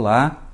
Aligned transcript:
Olá, 0.00 0.44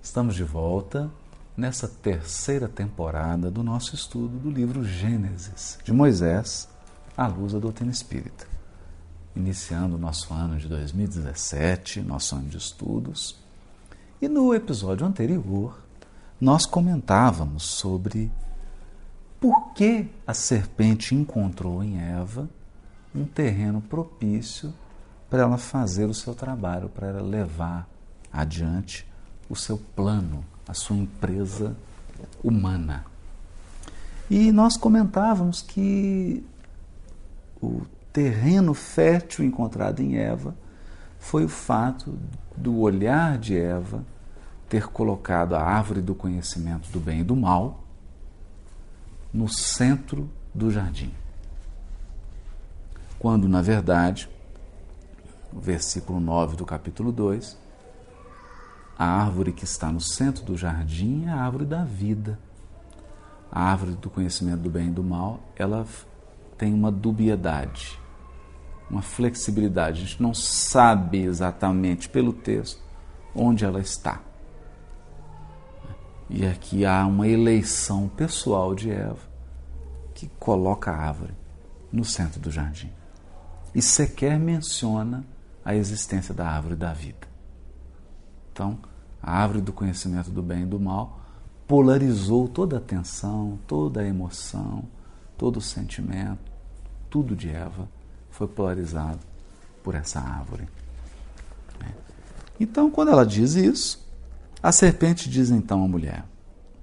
estamos 0.00 0.36
de 0.36 0.44
volta 0.44 1.10
nessa 1.56 1.88
terceira 1.88 2.68
temporada 2.68 3.50
do 3.50 3.60
nosso 3.60 3.92
estudo 3.92 4.38
do 4.38 4.48
livro 4.48 4.84
Gênesis, 4.84 5.80
de 5.82 5.92
Moisés, 5.92 6.68
à 7.16 7.26
luz 7.26 7.52
da 7.52 7.58
doutrina 7.58 7.90
espírita. 7.90 8.46
Iniciando 9.34 9.96
o 9.96 9.98
nosso 9.98 10.32
ano 10.32 10.58
de 10.58 10.68
2017, 10.68 12.02
nosso 12.02 12.36
ano 12.36 12.48
de 12.48 12.56
estudos. 12.56 13.36
E 14.22 14.28
no 14.28 14.54
episódio 14.54 15.04
anterior, 15.04 15.76
nós 16.40 16.64
comentávamos 16.64 17.64
sobre 17.64 18.30
por 19.40 19.72
que 19.72 20.08
a 20.24 20.32
serpente 20.32 21.16
encontrou 21.16 21.82
em 21.82 21.98
Eva 21.98 22.48
um 23.12 23.24
terreno 23.24 23.80
propício 23.80 24.72
para 25.28 25.42
ela 25.42 25.58
fazer 25.58 26.04
o 26.04 26.14
seu 26.14 26.32
trabalho, 26.32 26.88
para 26.88 27.08
ela 27.08 27.22
levar 27.22 27.92
adiante 28.34 29.06
o 29.48 29.54
seu 29.54 29.78
plano, 29.78 30.44
a 30.66 30.74
sua 30.74 30.96
empresa 30.96 31.76
humana. 32.42 33.04
E 34.28 34.50
nós 34.50 34.76
comentávamos 34.76 35.62
que 35.62 36.44
o 37.62 37.82
terreno 38.12 38.74
fértil 38.74 39.44
encontrado 39.44 40.00
em 40.00 40.16
Eva 40.16 40.54
foi 41.18 41.44
o 41.44 41.48
fato 41.48 42.18
do 42.56 42.80
olhar 42.80 43.38
de 43.38 43.56
Eva 43.56 44.04
ter 44.68 44.88
colocado 44.88 45.54
a 45.54 45.62
árvore 45.62 46.00
do 46.00 46.14
conhecimento 46.14 46.90
do 46.90 46.98
bem 46.98 47.20
e 47.20 47.24
do 47.24 47.36
mal 47.36 47.84
no 49.32 49.48
centro 49.48 50.28
do 50.54 50.70
jardim. 50.70 51.12
Quando, 53.18 53.48
na 53.48 53.62
verdade, 53.62 54.28
o 55.52 55.60
versículo 55.60 56.20
9 56.20 56.56
do 56.56 56.66
capítulo 56.66 57.12
2 57.12 57.63
a 58.98 59.04
árvore 59.04 59.52
que 59.52 59.64
está 59.64 59.90
no 59.90 60.00
centro 60.00 60.44
do 60.44 60.56
jardim 60.56 61.24
é 61.26 61.30
a 61.30 61.36
árvore 61.36 61.64
da 61.64 61.84
vida. 61.84 62.38
A 63.50 63.62
árvore 63.70 63.92
do 63.92 64.08
conhecimento 64.08 64.60
do 64.60 64.70
bem 64.70 64.88
e 64.88 64.90
do 64.90 65.02
mal, 65.02 65.40
ela 65.56 65.86
tem 66.56 66.72
uma 66.72 66.90
dubiedade, 66.90 67.98
uma 68.88 69.02
flexibilidade. 69.02 70.02
A 70.02 70.04
gente 70.04 70.22
não 70.22 70.32
sabe 70.32 71.22
exatamente 71.22 72.08
pelo 72.08 72.32
texto 72.32 72.80
onde 73.34 73.64
ela 73.64 73.80
está. 73.80 74.20
E 76.30 76.46
aqui 76.46 76.86
há 76.86 77.04
uma 77.06 77.28
eleição 77.28 78.08
pessoal 78.08 78.74
de 78.74 78.90
Eva 78.90 79.18
que 80.14 80.28
coloca 80.38 80.90
a 80.90 80.96
árvore 80.96 81.34
no 81.92 82.04
centro 82.04 82.40
do 82.40 82.50
jardim. 82.50 82.90
E 83.74 83.82
sequer 83.82 84.38
menciona 84.38 85.24
a 85.64 85.74
existência 85.74 86.32
da 86.32 86.48
árvore 86.48 86.76
da 86.76 86.92
vida. 86.92 87.33
Então, 88.54 88.78
a 89.20 89.32
árvore 89.32 89.60
do 89.60 89.72
conhecimento 89.72 90.30
do 90.30 90.40
bem 90.40 90.62
e 90.62 90.66
do 90.66 90.78
mal 90.78 91.18
polarizou 91.66 92.46
toda 92.46 92.76
a 92.76 92.78
atenção, 92.78 93.58
toda 93.66 94.00
a 94.00 94.06
emoção, 94.06 94.84
todo 95.36 95.56
o 95.56 95.60
sentimento, 95.60 96.52
tudo 97.10 97.34
de 97.34 97.50
Eva 97.50 97.88
foi 98.30 98.46
polarizado 98.46 99.18
por 99.82 99.96
essa 99.96 100.20
árvore. 100.20 100.68
É. 101.84 101.90
Então, 102.60 102.92
quando 102.92 103.10
ela 103.10 103.26
diz 103.26 103.54
isso, 103.54 104.06
a 104.62 104.70
serpente 104.70 105.28
diz 105.28 105.50
então 105.50 105.82
à 105.82 105.88
mulher: 105.88 106.24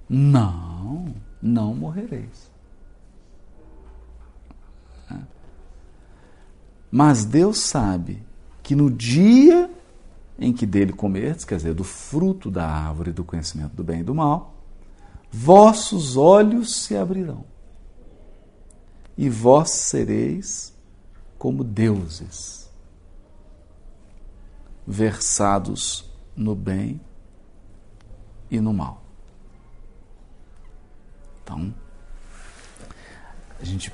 Não, 0.10 1.16
não 1.42 1.74
morrereis. 1.74 2.52
É. 5.10 5.16
Mas 6.92 7.24
Deus 7.24 7.60
sabe 7.60 8.22
que 8.62 8.76
no 8.76 8.92
dia 8.92 9.70
em 10.42 10.52
que 10.52 10.66
dele 10.66 10.92
comerdes, 10.92 11.46
quer 11.46 11.58
dizer, 11.58 11.76
do 11.76 11.84
fruto 11.84 12.50
da 12.50 12.68
árvore 12.68 13.12
do 13.12 13.24
conhecimento 13.24 13.76
do 13.76 13.84
bem 13.84 14.00
e 14.00 14.04
do 14.04 14.16
mal, 14.16 14.56
vossos 15.32 16.18
olhos 16.18 16.84
se 16.84 16.98
abrirão 16.98 17.46
e 19.16 19.30
vós 19.30 19.70
sereis 19.70 20.76
como 21.38 21.64
deuses, 21.64 22.70
versados 24.86 26.12
no 26.36 26.56
bem 26.56 27.00
e 28.50 28.60
no 28.60 28.74
mal. 28.74 29.04
Então, 31.44 31.74
a 33.60 33.64
gente 33.64 33.94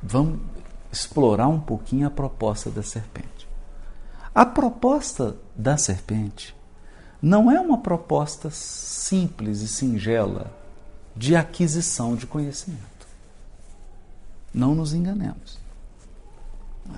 vamos 0.00 0.40
explorar 0.92 1.48
um 1.48 1.60
pouquinho 1.60 2.06
a 2.06 2.10
proposta 2.10 2.70
da 2.70 2.82
serpente. 2.82 3.37
A 4.38 4.46
proposta 4.46 5.34
da 5.56 5.76
serpente 5.76 6.54
não 7.20 7.50
é 7.50 7.60
uma 7.60 7.78
proposta 7.78 8.50
simples 8.52 9.62
e 9.62 9.66
singela 9.66 10.56
de 11.16 11.34
aquisição 11.34 12.14
de 12.14 12.24
conhecimento. 12.24 13.08
Não 14.54 14.76
nos 14.76 14.94
enganemos. 14.94 15.58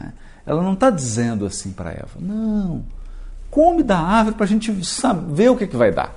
É? 0.02 0.12
Ela 0.44 0.62
não 0.62 0.74
está 0.74 0.90
dizendo 0.90 1.46
assim 1.46 1.72
para 1.72 1.92
Eva: 1.92 2.20
não, 2.20 2.84
come 3.50 3.82
da 3.82 3.98
árvore 3.98 4.36
para 4.36 4.44
a 4.44 4.48
gente 4.48 4.84
saber 4.84 5.48
o 5.48 5.56
que, 5.56 5.66
que 5.66 5.78
vai 5.78 5.90
dar. 5.90 6.14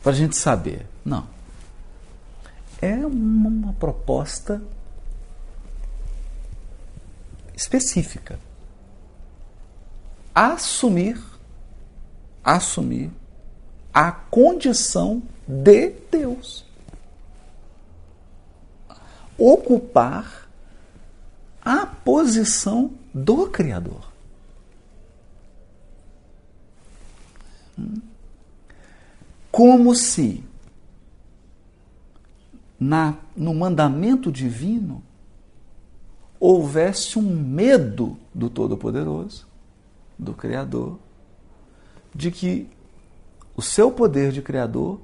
Para 0.00 0.12
a 0.12 0.14
gente 0.14 0.36
saber. 0.36 0.86
Não. 1.04 1.26
É 2.80 2.94
uma 3.04 3.72
proposta 3.72 4.62
específica 7.56 8.38
assumir, 10.34 11.20
assumir 12.42 13.10
a 13.92 14.12
condição 14.12 15.22
de 15.46 15.90
Deus. 16.10 16.64
Ocupar 19.36 20.48
a 21.62 21.86
posição 21.86 22.92
do 23.12 23.48
Criador. 23.48 24.10
Como 29.50 29.94
se 29.94 30.44
na, 32.78 33.16
no 33.36 33.54
mandamento 33.54 34.30
divino 34.30 35.02
houvesse 36.38 37.18
um 37.18 37.36
medo 37.36 38.16
do 38.34 38.48
Todo-Poderoso 38.48 39.49
do 40.20 40.34
Criador, 40.34 40.98
de 42.14 42.30
que 42.30 42.68
o 43.56 43.62
seu 43.62 43.90
poder 43.90 44.32
de 44.32 44.42
Criador 44.42 45.00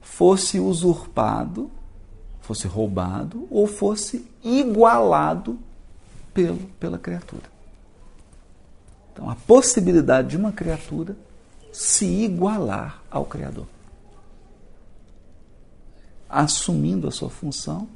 fosse 0.00 0.60
usurpado, 0.60 1.70
fosse 2.40 2.66
roubado 2.66 3.46
ou 3.50 3.66
fosse 3.66 4.28
igualado 4.42 5.58
pelo, 6.34 6.58
pela 6.78 6.98
criatura. 6.98 7.44
Então, 9.12 9.28
a 9.28 9.34
possibilidade 9.34 10.28
de 10.28 10.36
uma 10.36 10.52
criatura 10.52 11.16
se 11.72 12.04
igualar 12.04 13.02
ao 13.10 13.24
Criador, 13.24 13.66
assumindo 16.28 17.08
a 17.08 17.10
sua 17.10 17.30
função, 17.30 17.88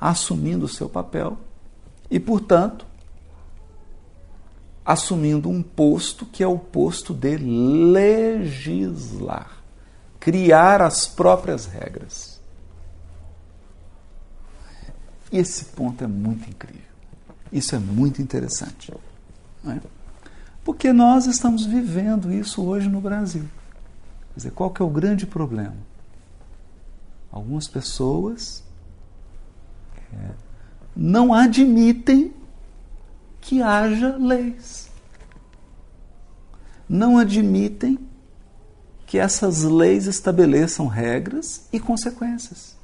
assumindo 0.00 0.66
o 0.66 0.68
seu 0.68 0.88
papel 0.88 1.38
e, 2.10 2.20
portanto, 2.20 2.86
assumindo 4.84 5.48
um 5.48 5.62
posto 5.62 6.26
que 6.26 6.42
é 6.42 6.46
o 6.46 6.58
posto 6.58 7.14
de 7.14 7.36
legislar, 7.92 9.50
criar 10.20 10.82
as 10.82 11.06
próprias 11.06 11.64
regras. 11.66 12.34
Esse 15.32 15.64
ponto 15.66 16.04
é 16.04 16.06
muito 16.06 16.48
incrível. 16.48 16.82
Isso 17.50 17.74
é 17.74 17.78
muito 17.78 18.20
interessante. 18.20 18.92
É? 19.66 19.80
Porque 20.62 20.92
nós 20.92 21.26
estamos 21.26 21.64
vivendo 21.64 22.32
isso 22.32 22.62
hoje 22.62 22.88
no 22.88 23.00
Brasil. 23.00 23.44
Quer 24.32 24.36
dizer, 24.36 24.50
qual 24.52 24.70
que 24.70 24.82
é 24.82 24.84
o 24.84 24.90
grande 24.90 25.26
problema? 25.26 25.76
Algumas 27.30 27.66
pessoas 27.66 28.62
é, 30.12 30.30
não 30.94 31.34
admitem 31.34 32.32
que 33.44 33.60
haja 33.62 34.16
leis. 34.16 34.88
Não 36.88 37.18
admitem 37.18 37.98
que 39.06 39.18
essas 39.18 39.62
leis 39.62 40.06
estabeleçam 40.06 40.86
regras 40.86 41.68
e 41.70 41.78
consequências. 41.78 42.74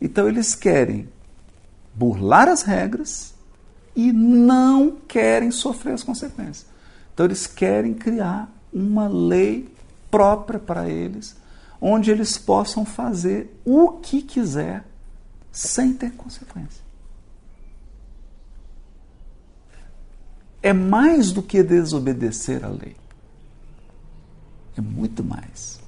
Então 0.00 0.28
eles 0.28 0.54
querem 0.54 1.08
burlar 1.94 2.48
as 2.48 2.62
regras 2.62 3.34
e 3.94 4.12
não 4.12 4.92
querem 5.08 5.50
sofrer 5.50 5.94
as 5.94 6.04
consequências. 6.04 6.66
Então 7.12 7.26
eles 7.26 7.46
querem 7.46 7.92
criar 7.92 8.48
uma 8.72 9.08
lei 9.08 9.68
própria 10.10 10.60
para 10.60 10.88
eles, 10.88 11.36
onde 11.80 12.10
eles 12.12 12.38
possam 12.38 12.84
fazer 12.84 13.60
o 13.64 13.88
que 13.88 14.22
quiser 14.22 14.84
sem 15.50 15.92
ter 15.92 16.12
consequências. 16.12 16.83
É 20.64 20.72
mais 20.72 21.30
do 21.30 21.42
que 21.42 21.62
desobedecer 21.62 22.64
à 22.64 22.68
lei. 22.68 22.96
É 24.74 24.80
muito 24.80 25.22
mais. 25.22 25.78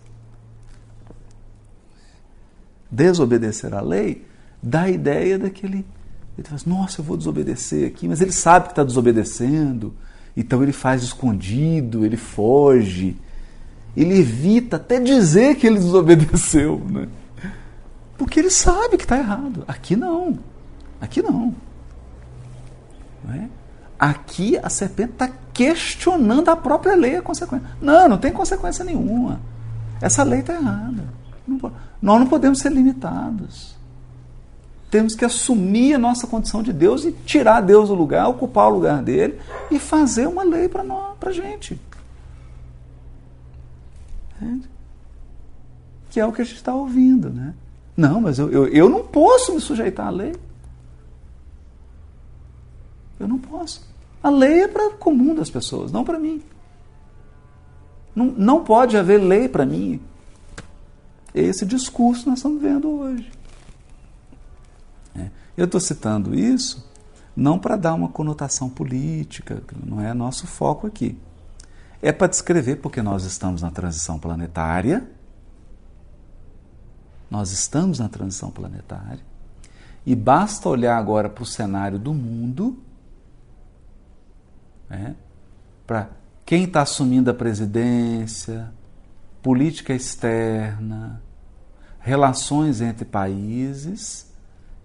Desobedecer 2.90 3.72
à 3.72 3.80
lei 3.80 4.26
dá 4.62 4.82
a 4.82 4.90
ideia 4.90 5.38
daquele. 5.38 5.78
Ele 6.36 6.46
fala 6.46 6.56
assim, 6.56 6.68
nossa, 6.68 7.00
eu 7.00 7.04
vou 7.06 7.16
desobedecer 7.16 7.88
aqui, 7.88 8.06
mas 8.06 8.20
ele 8.20 8.32
sabe 8.32 8.66
que 8.66 8.72
está 8.72 8.84
desobedecendo, 8.84 9.94
então 10.36 10.62
ele 10.62 10.72
faz 10.72 11.02
escondido, 11.02 12.04
ele 12.04 12.18
foge, 12.18 13.16
ele 13.96 14.18
evita 14.18 14.76
até 14.76 15.00
dizer 15.00 15.56
que 15.56 15.66
ele 15.66 15.78
desobedeceu, 15.80 16.78
né? 16.80 17.08
Porque 18.18 18.40
ele 18.40 18.50
sabe 18.50 18.98
que 18.98 19.04
está 19.04 19.16
errado. 19.16 19.64
Aqui 19.66 19.96
não. 19.96 20.38
Aqui 21.00 21.22
não. 21.22 21.54
não 23.24 23.34
é? 23.34 23.48
Aqui 23.98 24.58
a 24.62 24.68
serpente 24.68 25.12
está 25.12 25.30
questionando 25.52 26.50
a 26.50 26.56
própria 26.56 26.94
lei, 26.94 27.16
a 27.16 27.22
consequência. 27.22 27.66
Não, 27.80 28.08
não 28.08 28.18
tem 28.18 28.32
consequência 28.32 28.84
nenhuma. 28.84 29.40
Essa 30.00 30.22
lei 30.22 30.40
está 30.40 30.54
errada. 30.54 31.04
Não, 31.46 31.58
nós 32.02 32.20
não 32.20 32.26
podemos 32.26 32.58
ser 32.58 32.70
limitados. 32.70 33.74
Temos 34.90 35.14
que 35.14 35.24
assumir 35.24 35.94
a 35.94 35.98
nossa 35.98 36.26
condição 36.26 36.62
de 36.62 36.72
Deus 36.72 37.04
e 37.04 37.12
tirar 37.12 37.60
Deus 37.60 37.88
do 37.88 37.94
lugar, 37.94 38.28
ocupar 38.28 38.68
o 38.68 38.74
lugar 38.74 39.02
dele 39.02 39.38
e 39.70 39.78
fazer 39.78 40.26
uma 40.28 40.44
lei 40.44 40.68
para 40.68 40.84
nós, 40.84 41.16
para 41.18 41.32
gente. 41.32 41.80
Que 46.10 46.20
é 46.20 46.26
o 46.26 46.32
que 46.32 46.42
a 46.42 46.44
gente 46.44 46.56
está 46.56 46.74
ouvindo, 46.74 47.30
né? 47.30 47.54
Não, 47.96 48.20
mas 48.20 48.38
eu, 48.38 48.50
eu, 48.50 48.68
eu 48.68 48.88
não 48.88 49.02
posso 49.02 49.54
me 49.54 49.60
sujeitar 49.60 50.06
à 50.06 50.10
lei. 50.10 50.34
Eu 53.18 53.28
não 53.28 53.38
posso. 53.38 53.86
A 54.22 54.30
lei 54.30 54.62
é 54.62 54.68
para 54.68 54.88
o 54.88 54.94
comum 54.94 55.34
das 55.34 55.50
pessoas, 55.50 55.92
não 55.92 56.04
para 56.04 56.18
mim. 56.18 56.42
Não, 58.14 58.26
não 58.26 58.64
pode 58.64 58.96
haver 58.96 59.18
lei 59.18 59.48
para 59.48 59.66
mim. 59.66 60.00
Esse 61.34 61.66
discurso 61.66 62.28
nós 62.28 62.38
estamos 62.38 62.60
vendo 62.60 62.88
hoje. 62.88 63.30
É. 65.14 65.30
Eu 65.56 65.66
estou 65.66 65.80
citando 65.80 66.34
isso 66.34 66.86
não 67.36 67.58
para 67.58 67.76
dar 67.76 67.92
uma 67.92 68.08
conotação 68.08 68.70
política, 68.70 69.62
não 69.84 70.00
é 70.00 70.14
nosso 70.14 70.46
foco 70.46 70.86
aqui. 70.86 71.18
É 72.00 72.10
para 72.10 72.26
descrever 72.28 72.76
porque 72.76 73.02
nós 73.02 73.24
estamos 73.24 73.60
na 73.60 73.70
transição 73.70 74.18
planetária. 74.18 75.06
Nós 77.30 77.52
estamos 77.52 77.98
na 77.98 78.08
transição 78.08 78.50
planetária. 78.50 79.20
E 80.06 80.14
basta 80.14 80.68
olhar 80.68 80.96
agora 80.96 81.28
para 81.28 81.42
o 81.42 81.46
cenário 81.46 81.98
do 81.98 82.14
mundo 82.14 82.78
né? 84.88 85.16
para 85.86 86.10
quem 86.44 86.64
está 86.64 86.82
assumindo 86.82 87.30
a 87.30 87.34
presidência, 87.34 88.72
política 89.42 89.92
externa, 89.92 91.22
relações 92.00 92.80
entre 92.80 93.04
países, 93.04 94.32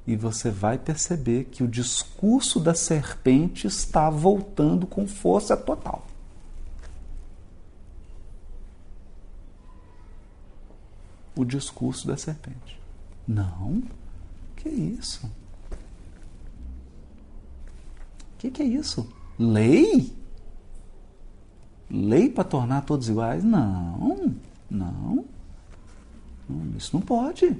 e 0.05 0.15
você 0.15 0.49
vai 0.49 0.77
perceber 0.77 1.45
que 1.45 1.63
o 1.63 1.67
discurso 1.67 2.59
da 2.59 2.73
serpente 2.73 3.67
está 3.67 4.09
voltando 4.09 4.87
com 4.87 5.07
força 5.07 5.55
total. 5.55 6.07
O 11.35 11.45
discurso 11.45 12.07
da 12.07 12.17
serpente. 12.17 12.79
Não, 13.27 13.83
que 14.57 14.69
isso? 14.69 15.25
O 18.33 18.37
que, 18.39 18.49
que 18.49 18.63
é 18.63 18.65
isso? 18.65 19.20
Lei? 19.41 20.13
Lei 21.89 22.29
para 22.29 22.43
tornar 22.43 22.81
todos 22.85 23.09
iguais? 23.09 23.43
Não, 23.43 24.35
não. 24.69 25.25
Isso 26.77 26.95
não 26.95 27.01
pode. 27.01 27.57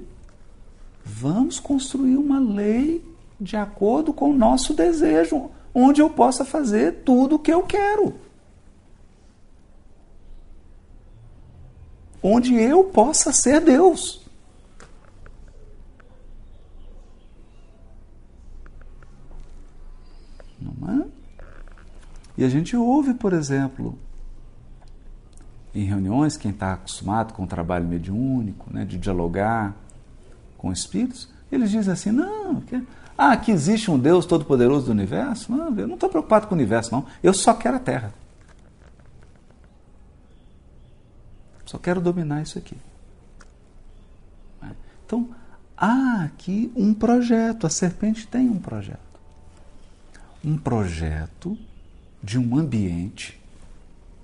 Vamos 1.04 1.58
construir 1.58 2.16
uma 2.16 2.38
lei 2.38 3.04
de 3.40 3.56
acordo 3.56 4.12
com 4.12 4.30
o 4.30 4.36
nosso 4.36 4.72
desejo, 4.72 5.50
onde 5.74 6.00
eu 6.00 6.08
possa 6.08 6.44
fazer 6.44 7.02
tudo 7.04 7.34
o 7.34 7.38
que 7.38 7.52
eu 7.52 7.64
quero. 7.64 8.14
Onde 12.22 12.54
eu 12.54 12.84
possa 12.84 13.32
ser 13.32 13.60
Deus. 13.60 14.22
Não 20.60 21.02
é? 21.02 21.12
E 22.42 22.44
a 22.44 22.48
gente 22.48 22.76
ouve, 22.76 23.14
por 23.14 23.32
exemplo, 23.32 23.96
em 25.72 25.84
reuniões, 25.84 26.36
quem 26.36 26.50
está 26.50 26.72
acostumado 26.72 27.34
com 27.34 27.44
o 27.44 27.46
trabalho 27.46 27.86
mediúnico, 27.86 28.66
né, 28.68 28.84
de 28.84 28.98
dialogar 28.98 29.76
com 30.58 30.72
espíritos, 30.72 31.28
eles 31.52 31.70
dizem 31.70 31.92
assim: 31.92 32.10
não, 32.10 32.60
que, 32.60 32.82
ah, 33.16 33.36
que 33.36 33.52
existe 33.52 33.92
um 33.92 33.96
Deus 33.96 34.26
todo-poderoso 34.26 34.86
do 34.86 34.90
universo? 34.90 35.52
Não, 35.52 35.68
eu 35.78 35.86
não 35.86 35.94
estou 35.94 36.08
preocupado 36.08 36.48
com 36.48 36.56
o 36.56 36.58
universo, 36.58 36.90
não. 36.90 37.06
Eu 37.22 37.32
só 37.32 37.54
quero 37.54 37.76
a 37.76 37.78
Terra. 37.78 38.12
Só 41.64 41.78
quero 41.78 42.00
dominar 42.00 42.42
isso 42.42 42.58
aqui. 42.58 42.76
Então, 45.06 45.28
há 45.76 46.24
aqui 46.24 46.72
um 46.74 46.92
projeto, 46.92 47.68
a 47.68 47.70
serpente 47.70 48.26
tem 48.26 48.50
um 48.50 48.58
projeto. 48.58 48.98
Um 50.44 50.58
projeto 50.58 51.56
de 52.22 52.38
um 52.38 52.56
ambiente, 52.56 53.40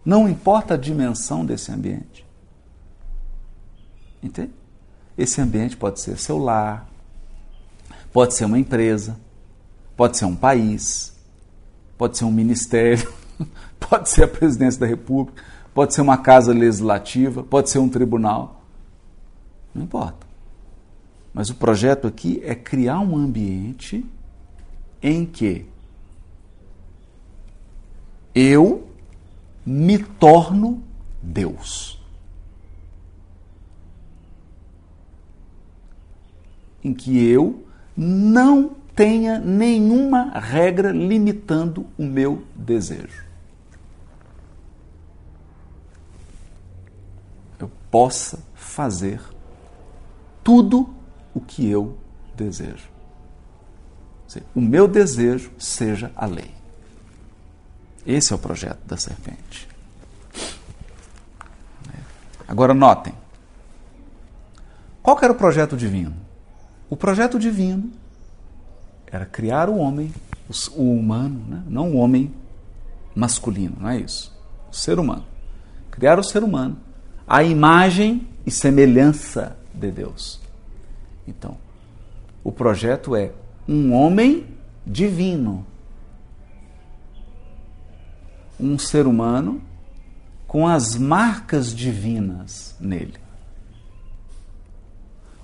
não 0.05 0.29
importa 0.29 0.75
a 0.75 0.77
dimensão 0.77 1.45
desse 1.45 1.73
ambiente. 1.73 2.25
Entende? 4.23 4.53
Esse 5.17 5.41
ambiente 5.41 5.77
pode 5.77 6.01
ser 6.01 6.19
seu 6.19 6.39
lar, 6.39 6.89
pode 8.13 8.35
ser 8.35 8.45
uma 8.45 8.59
empresa, 8.59 9.17
pode 9.97 10.17
ser 10.17 10.25
um 10.25 10.37
país, 10.37 11.13
pode 11.97 12.17
ser 12.17 12.25
um 12.25 12.31
ministério, 12.31 13.13
pode 13.79 14.09
ser 14.09 14.25
a 14.25 14.29
presidência 14.29 14.81
da 14.81 14.87
República, 14.87 15.43
pode 15.75 15.93
ser 15.93 16.01
uma 16.01 16.19
casa 16.19 16.53
legislativa, 16.53 17.43
pode 17.43 17.69
ser 17.69 17.79
um 17.79 17.89
tribunal. 17.89 18.63
Não 19.75 19.83
importa. 19.83 20.27
Mas 21.35 21.51
o 21.51 21.55
projeto 21.55 22.07
aqui 22.07 22.41
é 22.45 22.55
criar 22.55 23.01
um 23.01 23.17
ambiente 23.17 24.05
em 25.03 25.25
que 25.27 25.67
eu 28.39 28.89
me 29.67 29.99
torno 29.99 30.81
Deus. 31.21 32.01
Em 36.85 36.95
que 36.95 37.27
eu 37.27 37.67
não 37.97 38.77
tenha 38.95 39.41
nenhuma 39.41 40.39
regra 40.39 40.93
limitando 40.93 41.85
o 41.99 42.05
meu 42.05 42.45
desejo. 42.55 43.27
Eu 47.59 47.69
possa 47.91 48.39
fazer 48.55 49.21
tudo 50.45 50.95
o 51.35 51.41
que 51.41 51.69
eu 51.69 51.99
desejo. 52.37 52.89
O 54.55 54.61
meu 54.61 54.87
desejo 54.87 55.51
seja 55.59 56.13
a 56.15 56.25
lei. 56.25 56.58
Esse 58.09 58.33
é 58.33 58.37
o 58.37 58.39
projeto 58.39 58.81
da 58.87 58.97
serpente. 58.97 59.69
Agora 62.49 62.73
notem. 62.73 63.13
Qual 65.03 65.19
era 65.21 65.31
o 65.31 65.37
projeto 65.37 65.77
divino? 65.77 66.17
O 66.89 66.97
projeto 66.97 67.39
divino 67.39 67.93
era 69.07 69.27
criar 69.27 69.69
o 69.69 69.77
homem, 69.77 70.11
o 70.75 70.91
humano, 70.91 71.45
né? 71.47 71.63
não 71.67 71.91
o 71.91 71.97
homem 71.97 72.33
masculino, 73.15 73.77
não 73.79 73.91
é 73.91 73.99
isso? 73.99 74.35
O 74.73 74.75
ser 74.75 74.99
humano. 74.99 75.27
Criar 75.91 76.19
o 76.19 76.25
ser 76.25 76.43
humano, 76.43 76.79
a 77.27 77.43
imagem 77.43 78.27
e 78.47 78.51
semelhança 78.51 79.55
de 79.75 79.91
Deus. 79.91 80.41
Então, 81.27 81.59
o 82.43 82.51
projeto 82.51 83.15
é 83.15 83.33
um 83.69 83.93
homem 83.93 84.47
divino, 84.87 85.67
um 88.59 88.79
ser 88.79 89.07
humano 89.07 89.63
com 90.47 90.67
as 90.67 90.97
marcas 90.97 91.75
divinas 91.75 92.75
nele. 92.81 93.15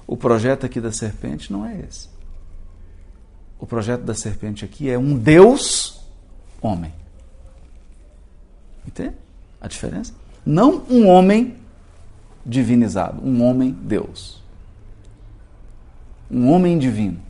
O 0.06 0.16
projeto 0.16 0.66
aqui 0.66 0.80
da 0.80 0.92
serpente 0.92 1.52
não 1.52 1.64
é 1.64 1.80
esse. 1.80 2.08
O 3.58 3.66
projeto 3.66 4.02
da 4.02 4.14
serpente 4.14 4.64
aqui 4.64 4.90
é 4.90 4.98
um 4.98 5.16
Deus 5.16 6.04
homem. 6.60 6.92
Entende 8.86 9.14
a 9.60 9.68
diferença? 9.68 10.12
Não 10.44 10.82
um 10.90 11.06
homem 11.06 11.56
divinizado, 12.44 13.26
um 13.26 13.42
homem 13.42 13.70
Deus. 13.70 14.42
Um 16.30 16.50
homem 16.50 16.78
divino. 16.78 17.20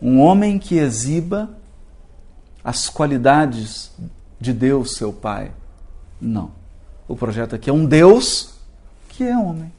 Um 0.00 0.20
homem 0.20 0.58
que 0.58 0.76
exiba 0.76 1.50
as 2.62 2.88
qualidades 2.88 3.92
de 4.40 4.52
Deus, 4.52 4.94
seu 4.94 5.12
Pai. 5.12 5.52
Não. 6.20 6.52
O 7.06 7.16
projeto 7.16 7.54
aqui 7.54 7.70
é 7.70 7.72
um 7.72 7.84
Deus 7.84 8.54
que 9.08 9.24
é 9.24 9.36
homem. 9.36 9.72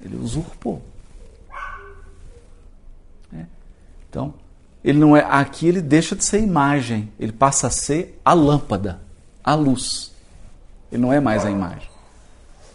Ele 0.00 0.16
usurpou. 0.16 0.82
É. 3.34 3.44
Então, 4.08 4.34
ele 4.84 4.98
não 4.98 5.16
é 5.16 5.24
aqui 5.24 5.66
ele 5.66 5.80
deixa 5.80 6.14
de 6.14 6.24
ser 6.24 6.40
imagem, 6.40 7.10
ele 7.18 7.32
passa 7.32 7.66
a 7.66 7.70
ser 7.70 8.20
a 8.24 8.32
lâmpada, 8.32 9.00
a 9.42 9.54
luz. 9.54 10.12
Ele 10.92 11.02
não 11.02 11.12
é 11.12 11.18
mais 11.18 11.44
a 11.44 11.50
imagem. 11.50 11.88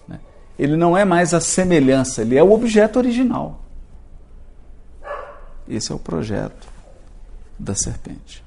Né? 0.08 0.20
Ele 0.60 0.76
não 0.76 0.98
é 0.98 1.06
mais 1.06 1.34
a 1.34 1.40
semelhança, 1.40 2.22
ele 2.22 2.36
é 2.36 2.44
o 2.44 2.52
objeto 2.52 2.98
original. 2.98 3.62
Esse 5.70 5.94
é 5.94 5.96
o 5.96 6.00
projeto 6.00 6.71
da 7.62 7.76
serpente. 7.76 8.44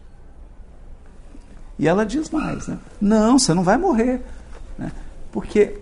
E 1.78 1.86
ela 1.88 2.04
diz 2.04 2.30
mais, 2.30 2.66
né? 2.66 2.78
Não, 3.00 3.38
você 3.38 3.54
não 3.54 3.62
vai 3.62 3.76
morrer. 3.76 4.20
Né? 4.78 4.92
Porque 5.32 5.80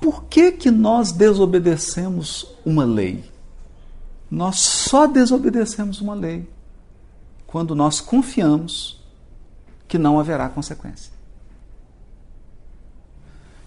Por 0.00 0.24
que, 0.24 0.52
que 0.52 0.70
nós 0.70 1.10
desobedecemos 1.10 2.54
uma 2.64 2.84
lei? 2.84 3.24
Nós 4.30 4.60
só 4.60 5.06
desobedecemos 5.06 6.00
uma 6.00 6.14
lei 6.14 6.48
quando 7.46 7.74
nós 7.74 8.00
confiamos 8.00 9.02
que 9.88 9.98
não 9.98 10.20
haverá 10.20 10.48
consequência. 10.48 11.12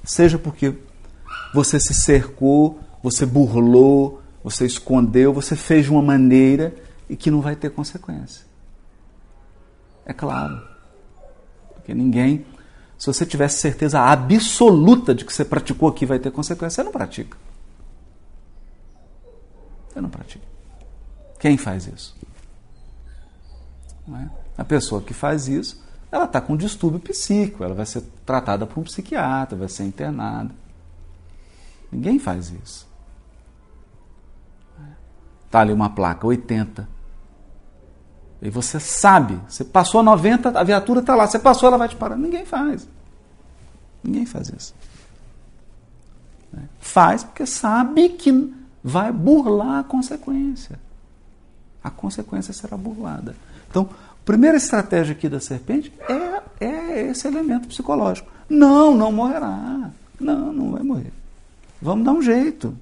Seja 0.04 0.40
porque 0.40 0.76
você 1.54 1.80
se 1.80 1.94
cercou, 1.94 2.80
você 3.04 3.26
burlou, 3.26 4.21
você 4.44 4.66
escondeu, 4.66 5.34
você 5.34 5.56
fez 5.56 5.86
de 5.86 5.92
uma 5.92 6.02
maneira 6.02 6.74
e 7.10 7.16
que 7.16 7.30
não 7.30 7.42
vai 7.42 7.56
ter 7.56 7.70
consequência. 7.70 8.46
É 10.06 10.14
claro. 10.14 10.62
Porque 11.76 11.94
ninguém 11.94 12.46
se 13.02 13.08
você 13.08 13.26
tivesse 13.26 13.58
certeza 13.58 14.00
absoluta 14.00 15.16
de 15.16 15.26
que 15.26 15.34
você 15.34 15.44
praticou 15.44 15.90
aqui 15.90 16.06
vai 16.06 16.20
ter 16.20 16.30
consequência, 16.30 16.76
você 16.76 16.84
não 16.84 16.92
pratica. 16.92 17.36
Você 19.90 20.00
não 20.00 20.08
pratica. 20.08 20.46
Quem 21.40 21.58
faz 21.58 21.88
isso? 21.88 22.16
É? 24.08 24.30
A 24.56 24.64
pessoa 24.64 25.02
que 25.02 25.16
faz 25.16 25.48
isso, 25.48 25.84
ela 26.12 26.26
está 26.26 26.40
com 26.40 26.54
um 26.54 26.56
distúrbio 26.56 27.00
psíquico, 27.00 27.64
ela 27.64 27.74
vai 27.74 27.88
ser 27.88 28.04
tratada 28.24 28.68
por 28.68 28.80
um 28.80 28.84
psiquiatra, 28.84 29.58
vai 29.58 29.68
ser 29.68 29.86
internada. 29.86 30.54
Ninguém 31.92 32.20
faz 32.20 32.52
isso. 32.52 32.88
Está 35.52 35.60
ali 35.60 35.74
uma 35.74 35.90
placa, 35.90 36.26
80. 36.26 36.88
E 38.42 38.50
você 38.50 38.80
sabe, 38.80 39.38
você 39.50 39.66
passou 39.66 40.00
a 40.00 40.04
90, 40.04 40.58
a 40.58 40.64
viatura 40.64 41.02
está 41.02 41.14
lá, 41.14 41.28
você 41.28 41.38
passou, 41.38 41.68
ela 41.68 41.78
vai 41.78 41.90
te 41.90 41.96
parar. 41.98 42.16
Ninguém 42.16 42.46
faz. 42.46 42.88
Ninguém 44.02 44.26
faz 44.26 44.48
isso. 44.48 44.74
Né? 46.54 46.64
Faz 46.80 47.26
porque 47.26 47.46
sabe 47.46 48.08
que 48.08 48.54
vai 48.82 49.12
burlar 49.12 49.80
a 49.80 49.84
consequência. 49.84 50.80
A 51.84 51.90
consequência 51.90 52.54
será 52.54 52.78
burlada. 52.78 53.36
Então, 53.70 53.90
a 53.92 54.24
primeira 54.24 54.56
estratégia 54.56 55.12
aqui 55.12 55.28
da 55.28 55.42
serpente 55.42 55.92
é, 56.08 56.66
é 56.66 57.02
esse 57.10 57.28
elemento 57.28 57.68
psicológico. 57.68 58.32
Não, 58.48 58.96
não 58.96 59.12
morrerá. 59.12 59.92
Não, 60.18 60.54
não 60.54 60.72
vai 60.72 60.82
morrer. 60.82 61.12
Vamos 61.82 62.06
dar 62.06 62.14
um 62.14 62.22
jeito 62.22 62.74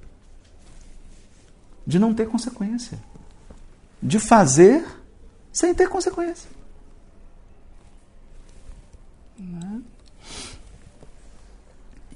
de 1.90 1.98
não 1.98 2.14
ter 2.14 2.28
consequência. 2.28 2.98
De 4.00 4.18
fazer 4.18 4.86
sem 5.52 5.74
ter 5.74 5.88
consequência. 5.88 6.48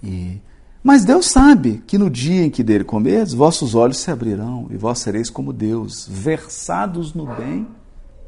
E, 0.02 0.40
mas 0.82 1.04
Deus 1.04 1.26
sabe 1.26 1.82
que 1.86 1.98
no 1.98 2.08
dia 2.08 2.44
em 2.44 2.50
que 2.50 2.62
dele 2.62 2.84
comerdes, 2.84 3.34
vossos 3.34 3.74
olhos 3.74 3.98
se 3.98 4.10
abrirão 4.10 4.68
e 4.70 4.76
vós 4.76 5.00
sereis 5.00 5.28
como 5.28 5.52
Deus, 5.52 6.06
versados 6.08 7.12
no 7.12 7.26
bem 7.26 7.66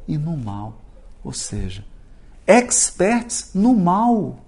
e 0.07 0.17
no 0.17 0.35
mal. 0.35 0.81
Ou 1.23 1.31
seja, 1.31 1.85
experts 2.45 3.51
no 3.53 3.73
mal. 3.75 4.39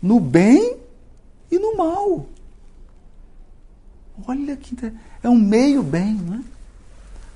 No 0.00 0.20
bem 0.20 0.76
e 1.50 1.58
no 1.58 1.76
mal. 1.76 2.26
Olha 4.26 4.56
que 4.56 4.74
é 5.22 5.28
um 5.28 5.38
meio 5.38 5.82
bem, 5.82 6.14
não 6.14 6.34
é? 6.36 6.40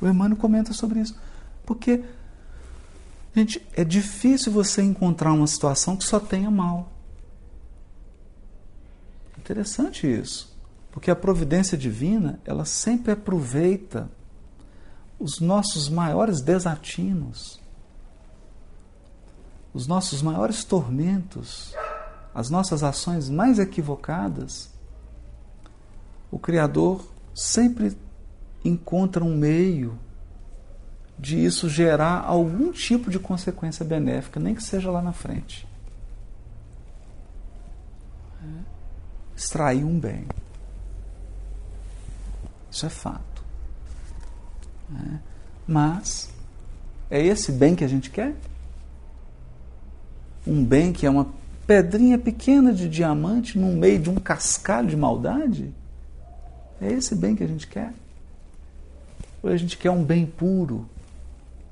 O 0.00 0.08
Emmanuel 0.08 0.38
comenta 0.38 0.72
sobre 0.72 1.00
isso. 1.00 1.14
Porque, 1.66 2.02
gente, 3.34 3.64
é 3.74 3.84
difícil 3.84 4.50
você 4.50 4.82
encontrar 4.82 5.32
uma 5.32 5.46
situação 5.46 5.96
que 5.96 6.04
só 6.04 6.18
tenha 6.18 6.50
mal. 6.50 6.90
Interessante 9.38 10.06
isso. 10.06 10.56
Porque 10.90 11.10
a 11.10 11.16
providência 11.16 11.76
divina, 11.76 12.40
ela 12.44 12.64
sempre 12.64 13.12
aproveita 13.12 14.10
os 15.18 15.38
nossos 15.38 15.88
maiores 15.88 16.40
desatinos, 16.40 17.60
os 19.74 19.86
nossos 19.86 20.22
maiores 20.22 20.64
tormentos, 20.64 21.74
as 22.34 22.48
nossas 22.48 22.82
ações 22.82 23.28
mais 23.28 23.58
equivocadas 23.58 24.69
o 26.30 26.38
Criador 26.38 27.04
sempre 27.34 27.96
encontra 28.64 29.24
um 29.24 29.36
meio 29.36 29.98
de 31.18 31.44
isso 31.44 31.68
gerar 31.68 32.24
algum 32.24 32.72
tipo 32.72 33.10
de 33.10 33.18
consequência 33.18 33.84
benéfica, 33.84 34.40
nem 34.40 34.54
que 34.54 34.62
seja 34.62 34.90
lá 34.90 35.02
na 35.02 35.12
frente. 35.12 35.68
Extrair 39.36 39.84
um 39.84 39.98
bem. 39.98 40.26
Isso 42.70 42.86
é 42.86 42.88
fato. 42.88 43.44
Mas 45.66 46.30
é 47.10 47.22
esse 47.24 47.52
bem 47.52 47.74
que 47.74 47.84
a 47.84 47.88
gente 47.88 48.10
quer? 48.10 48.34
Um 50.46 50.64
bem 50.64 50.92
que 50.92 51.04
é 51.06 51.10
uma 51.10 51.26
pedrinha 51.66 52.18
pequena 52.18 52.72
de 52.72 52.88
diamante 52.88 53.58
no 53.58 53.72
meio 53.72 53.98
de 53.98 54.10
um 54.10 54.16
cascalho 54.16 54.88
de 54.88 54.96
maldade? 54.96 55.74
É 56.80 56.90
esse 56.90 57.14
bem 57.14 57.36
que 57.36 57.44
a 57.44 57.46
gente 57.46 57.66
quer? 57.66 57.92
Ou 59.42 59.50
a 59.50 59.56
gente 59.56 59.76
quer 59.76 59.90
um 59.90 60.02
bem 60.02 60.24
puro, 60.24 60.88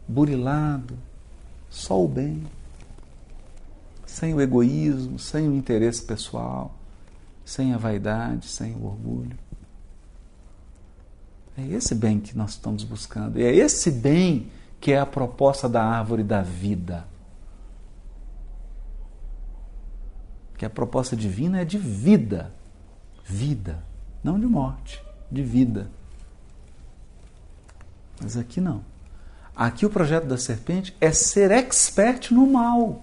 burilado, 0.07 0.99
só 1.71 2.03
o 2.03 2.07
bem, 2.07 2.47
sem 4.07 4.35
o 4.35 4.41
egoísmo, 4.41 5.19
sem 5.19 5.49
o 5.49 5.55
interesse 5.55 6.03
pessoal, 6.03 6.75
sem 7.45 7.73
a 7.73 7.79
vaidade, 7.79 8.47
sem 8.47 8.75
o 8.75 8.85
orgulho? 8.85 9.37
É 11.57 11.67
esse 11.67 11.95
bem 11.95 12.21
que 12.21 12.37
nós 12.37 12.51
estamos 12.51 12.85
buscando. 12.85 13.39
E 13.39 13.43
é 13.43 13.55
esse 13.55 13.91
bem 13.91 14.51
que 14.81 14.93
é 14.93 14.99
a 15.01 15.07
proposta 15.07 15.69
da 15.69 15.83
árvore 15.83 16.23
da 16.23 16.43
vida. 16.43 17.05
Que 20.57 20.65
a 20.65 20.71
proposta 20.71 21.17
divina 21.17 21.61
é 21.61 21.65
de 21.65 21.79
vida. 21.79 22.53
Vida 23.25 23.88
não 24.29 24.39
de 24.39 24.47
morte, 24.47 25.03
de 25.33 25.43
vida. 25.43 25.91
Mas 28.21 28.37
aqui 28.37 28.61
não. 28.61 28.83
Aqui 29.57 29.87
o 29.87 29.91
projeto 29.91 30.27
da 30.27 30.37
serpente 30.37 30.95
é 31.01 31.11
ser 31.13 31.51
expert 31.51 32.31
no 32.31 32.47
mal. 32.47 33.03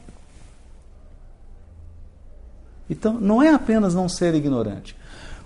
Então, 2.87 3.19
não 3.19 3.41
é 3.41 3.51
apenas 3.51 3.95
não 3.95 4.07
ser 4.07 4.35
ignorante. 4.35 4.95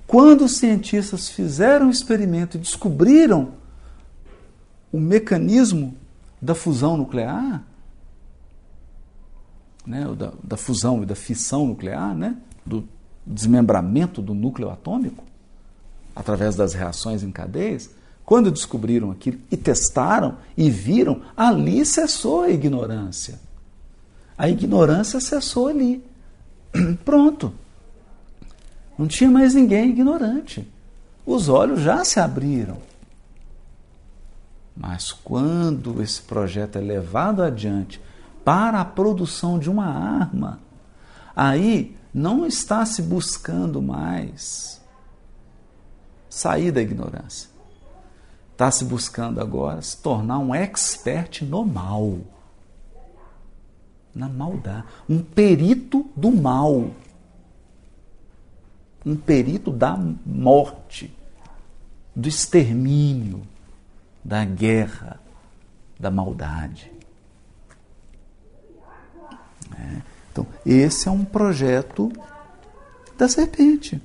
Quando 0.05 0.43
os 0.43 0.57
cientistas 0.57 1.29
fizeram 1.29 1.88
o 1.88 1.91
experimento 1.91 2.57
e 2.57 2.59
descobriram 2.59 3.53
o 4.91 5.00
mecanismo 5.00 5.95
da 6.41 6.53
fusão 6.53 6.98
nuclear, 6.98 7.63
né, 9.88 10.03
da, 10.13 10.33
da 10.43 10.57
fusão 10.57 11.01
e 11.03 11.05
da 11.05 11.15
fissão 11.15 11.67
nuclear, 11.67 12.13
né, 12.13 12.36
do 12.65 12.86
desmembramento 13.25 14.21
do 14.21 14.33
núcleo 14.33 14.69
atômico, 14.69 15.28
através 16.20 16.54
das 16.54 16.74
reações 16.74 17.24
em 17.24 17.32
cadeias, 17.32 17.90
quando 18.26 18.52
descobriram 18.52 19.10
aquilo 19.10 19.40
e 19.50 19.56
testaram 19.56 20.38
e 20.58 20.70
viram, 20.70 21.22
ali 21.36 21.86
cessou 21.86 22.42
a 22.42 22.50
ignorância. 22.50 23.40
A 24.38 24.50
ignorância 24.50 25.22
cessou 25.22 25.70
ali. 25.70 26.04
Pronto. 27.06 27.54
Não 28.98 29.08
tinha 29.08 29.32
mais 29.32 29.54
ninguém 29.54 29.92
ignorante. 29.92 30.68
Os 31.26 31.48
olhos 31.48 31.80
já 31.80 32.04
se 32.04 32.20
abriram. 32.20 32.78
Mas 34.76 35.14
quando 35.14 36.02
esse 36.02 36.22
projeto 36.22 36.78
é 36.78 36.82
levado 36.82 37.42
adiante 37.42 38.02
para 38.44 38.82
a 38.82 38.86
produção 38.86 39.58
de 39.58 39.70
uma 39.70 39.86
arma, 39.86 40.60
aí 41.34 41.96
não 42.14 42.46
está 42.46 42.86
se 42.86 43.02
buscando 43.02 43.82
mais 43.82 44.78
sair 46.29 46.71
da 46.71 46.81
ignorância. 46.81 47.50
está 48.51 48.69
se 48.69 48.86
buscando 48.86 49.39
agora 49.39 49.81
se 49.81 49.98
tornar 49.98 50.38
um 50.39 50.53
expert 50.53 51.41
no 51.43 51.65
mal. 51.65 52.17
Na 54.13 54.27
maldade. 54.27 54.86
Um 55.07 55.24
perito 55.24 56.09
do 56.15 56.31
mal. 56.31 56.91
Um 59.05 59.15
perito 59.15 59.71
da 59.71 59.98
morte, 60.25 61.15
do 62.13 62.27
extermínio, 62.27 63.48
da 64.24 64.43
guerra, 64.43 65.21
da 65.98 66.12
maldade. 66.12 66.91
É. 69.77 70.01
Então, 70.31 70.45
esse 70.65 71.07
é 71.07 71.12
um 71.12 71.24
projeto 71.24 72.12
da 73.17 73.27
serpente. 73.27 74.01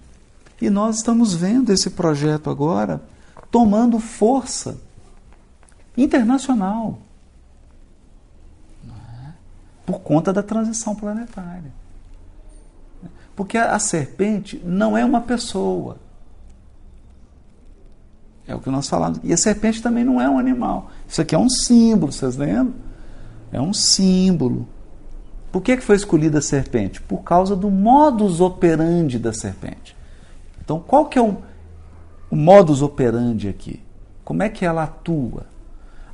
E 0.61 0.71
nós 0.71 0.97
estamos 0.97 1.35
vendo 1.35 1.73
esse 1.73 1.91
projeto 1.91 2.49
agora 2.49 3.03
tomando 3.51 3.99
força 3.99 4.81
internacional 5.97 6.99
é? 8.87 9.33
por 9.87 10.01
conta 10.01 10.33
da 10.33 10.43
transição 10.43 10.95
planetária. 10.95 11.73
Porque 13.37 13.59
a, 13.59 13.79
serpente 13.79 14.61
não 14.65 14.97
é 14.97 15.05
uma 15.05 15.21
pessoa. 15.21 15.99
É 18.47 18.55
o 18.55 18.61
que 18.61 18.71
nós 18.71 18.89
falamos. 18.89 19.19
E 19.25 19.33
a 19.33 19.37
serpente 19.37 19.83
também 19.83 20.05
não 20.05 20.21
é 20.21 20.29
um 20.29 20.39
animal. 20.39 20.91
Isso 21.09 21.21
aqui 21.21 21.35
é 21.35 21.39
um 21.39 21.49
símbolo, 21.49 22.13
vocês 22.13 22.37
lembram? 22.37 22.75
É 23.51 23.61
um 23.61 23.73
símbolo. 23.73 24.69
Por 25.51 25.63
que 25.63 25.77
foi 25.79 25.97
escolhida 25.97 26.39
a 26.39 26.43
serpente? 26.43 27.01
Por 27.01 27.23
causa 27.23 27.57
do 27.57 27.71
modus 27.71 28.41
operandi 28.41 29.19
da 29.19 29.33
serpente. 29.33 29.97
Então, 30.65 30.81
qual 30.81 31.07
que 31.07 31.19
é 31.19 31.23
o, 31.23 31.37
o 32.31 32.37
modus 32.37 32.81
operandi 32.81 33.49
aqui? 33.49 33.83
Como 34.25 34.43
é 34.43 34.49
que 34.49 34.65
ela 34.65 34.85
atua? 34.85 35.47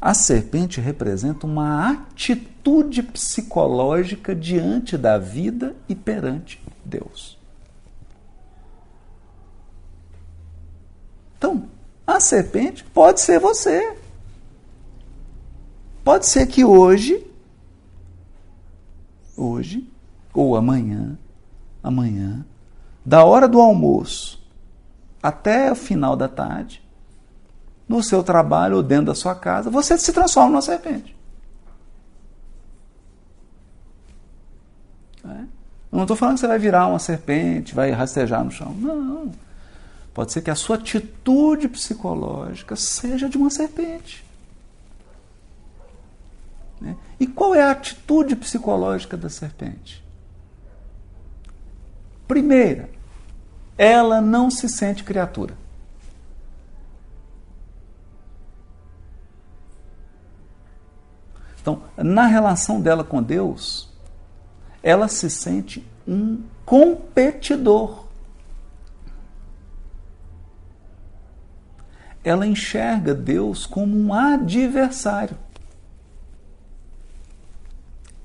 A 0.00 0.12
serpente 0.12 0.80
representa 0.80 1.46
uma 1.46 1.90
atitude 1.90 3.02
psicológica 3.02 4.34
diante 4.34 4.98
da 4.98 5.18
vida 5.18 5.76
e 5.88 5.94
perante 5.94 6.60
Deus. 6.84 7.38
Então, 11.38 11.68
a 12.06 12.18
serpente 12.18 12.82
pode 12.82 13.20
ser 13.20 13.38
você. 13.38 13.96
Pode 16.02 16.26
ser 16.26 16.46
que 16.46 16.64
hoje, 16.64 17.24
hoje, 19.36 19.88
ou 20.34 20.56
amanhã, 20.56 21.16
amanhã, 21.82 22.44
da 23.04 23.24
hora 23.24 23.46
do 23.46 23.60
almoço 23.60 24.39
até 25.22 25.70
o 25.70 25.74
final 25.74 26.16
da 26.16 26.28
tarde, 26.28 26.82
no 27.88 28.02
seu 28.02 28.22
trabalho 28.22 28.76
ou 28.76 28.82
dentro 28.82 29.06
da 29.06 29.14
sua 29.14 29.34
casa, 29.34 29.68
você 29.68 29.98
se 29.98 30.12
transforma 30.12 30.50
numa 30.50 30.62
serpente. 30.62 31.16
É? 35.24 35.28
Eu 35.28 35.96
não 35.96 36.02
estou 36.02 36.16
falando 36.16 36.36
que 36.36 36.40
você 36.40 36.46
vai 36.46 36.58
virar 36.58 36.86
uma 36.86 36.98
serpente, 36.98 37.74
vai 37.74 37.90
rastejar 37.90 38.44
no 38.44 38.50
chão. 38.50 38.72
Não. 38.74 39.32
Pode 40.14 40.32
ser 40.32 40.42
que 40.42 40.50
a 40.50 40.54
sua 40.54 40.76
atitude 40.76 41.68
psicológica 41.68 42.76
seja 42.76 43.28
de 43.28 43.36
uma 43.36 43.50
serpente. 43.50 44.24
Né? 46.80 46.96
E 47.18 47.26
qual 47.26 47.54
é 47.54 47.62
a 47.62 47.72
atitude 47.72 48.36
psicológica 48.36 49.16
da 49.16 49.28
serpente? 49.28 50.02
Primeira, 52.26 52.88
ela 53.82 54.20
não 54.20 54.50
se 54.50 54.68
sente 54.68 55.02
criatura. 55.02 55.56
Então, 61.62 61.84
na 61.96 62.26
relação 62.26 62.78
dela 62.78 63.02
com 63.02 63.22
Deus, 63.22 63.90
ela 64.82 65.08
se 65.08 65.30
sente 65.30 65.82
um 66.06 66.42
competidor. 66.66 68.04
Ela 72.22 72.46
enxerga 72.46 73.14
Deus 73.14 73.64
como 73.64 73.96
um 73.96 74.12
adversário. 74.12 75.38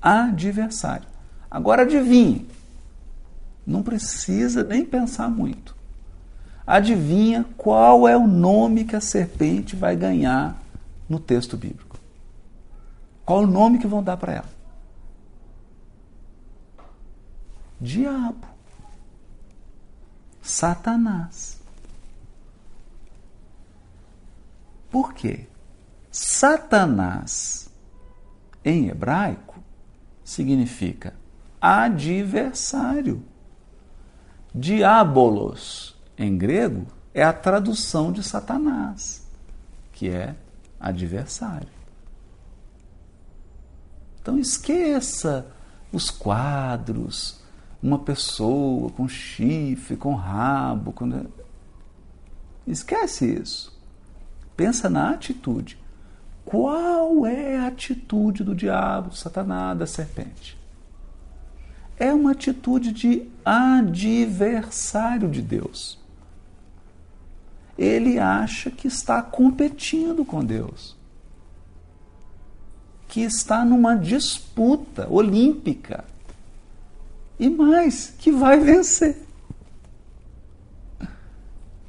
Adversário. 0.02 1.08
Agora 1.50 1.80
adivinhe, 1.80 2.46
não 3.66 3.82
precisa 3.82 4.62
nem 4.62 4.84
pensar 4.84 5.28
muito. 5.28 5.74
Adivinha 6.66 7.44
qual 7.56 8.06
é 8.06 8.16
o 8.16 8.26
nome 8.26 8.84
que 8.84 8.96
a 8.96 9.00
serpente 9.00 9.74
vai 9.74 9.96
ganhar 9.96 10.60
no 11.08 11.18
texto 11.18 11.56
bíblico? 11.56 11.98
Qual 13.24 13.42
o 13.42 13.46
nome 13.46 13.78
que 13.78 13.86
vão 13.86 14.02
dar 14.02 14.16
para 14.16 14.34
ela? 14.34 14.56
Diabo. 17.80 18.46
Satanás. 20.40 21.60
Por 24.90 25.12
quê? 25.12 25.46
Satanás, 26.10 27.68
em 28.64 28.88
hebraico, 28.88 29.58
significa 30.24 31.12
adversário. 31.60 33.22
Diabolos, 34.58 35.94
em 36.16 36.38
grego, 36.38 36.86
é 37.12 37.22
a 37.22 37.30
tradução 37.30 38.10
de 38.10 38.22
Satanás, 38.22 39.22
que 39.92 40.08
é 40.08 40.34
adversário. 40.80 41.68
Então 44.18 44.38
esqueça 44.38 45.46
os 45.92 46.10
quadros, 46.10 47.42
uma 47.82 47.98
pessoa 47.98 48.88
com 48.88 49.06
chifre, 49.06 49.94
com 49.94 50.14
rabo. 50.14 50.90
Com... 50.90 51.26
Esquece 52.66 53.26
isso. 53.26 53.78
Pensa 54.56 54.88
na 54.88 55.10
atitude. 55.10 55.78
Qual 56.46 57.26
é 57.26 57.58
a 57.58 57.66
atitude 57.66 58.42
do 58.42 58.54
diabo, 58.54 59.10
do 59.10 59.16
Satanás, 59.16 59.78
da 59.78 59.86
serpente? 59.86 60.58
É 61.98 62.12
uma 62.12 62.32
atitude 62.32 62.92
de 62.92 63.28
adversário 63.44 65.30
de 65.30 65.40
Deus. 65.40 65.98
Ele 67.78 68.18
acha 68.18 68.70
que 68.70 68.88
está 68.88 69.22
competindo 69.22 70.24
com 70.24 70.44
Deus, 70.44 70.96
que 73.08 73.20
está 73.20 73.64
numa 73.64 73.96
disputa 73.96 75.06
olímpica 75.10 76.04
e 77.38 77.50
mais, 77.50 78.14
que 78.18 78.32
vai 78.32 78.58
vencer. 78.58 79.16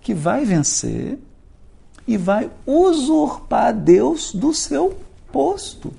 Que 0.01 0.13
vai 0.13 0.45
vencer 0.45 1.19
e 2.07 2.17
vai 2.17 2.49
usurpar 2.65 3.73
Deus 3.73 4.33
do 4.33 4.53
seu 4.53 4.97
posto. 5.31 5.93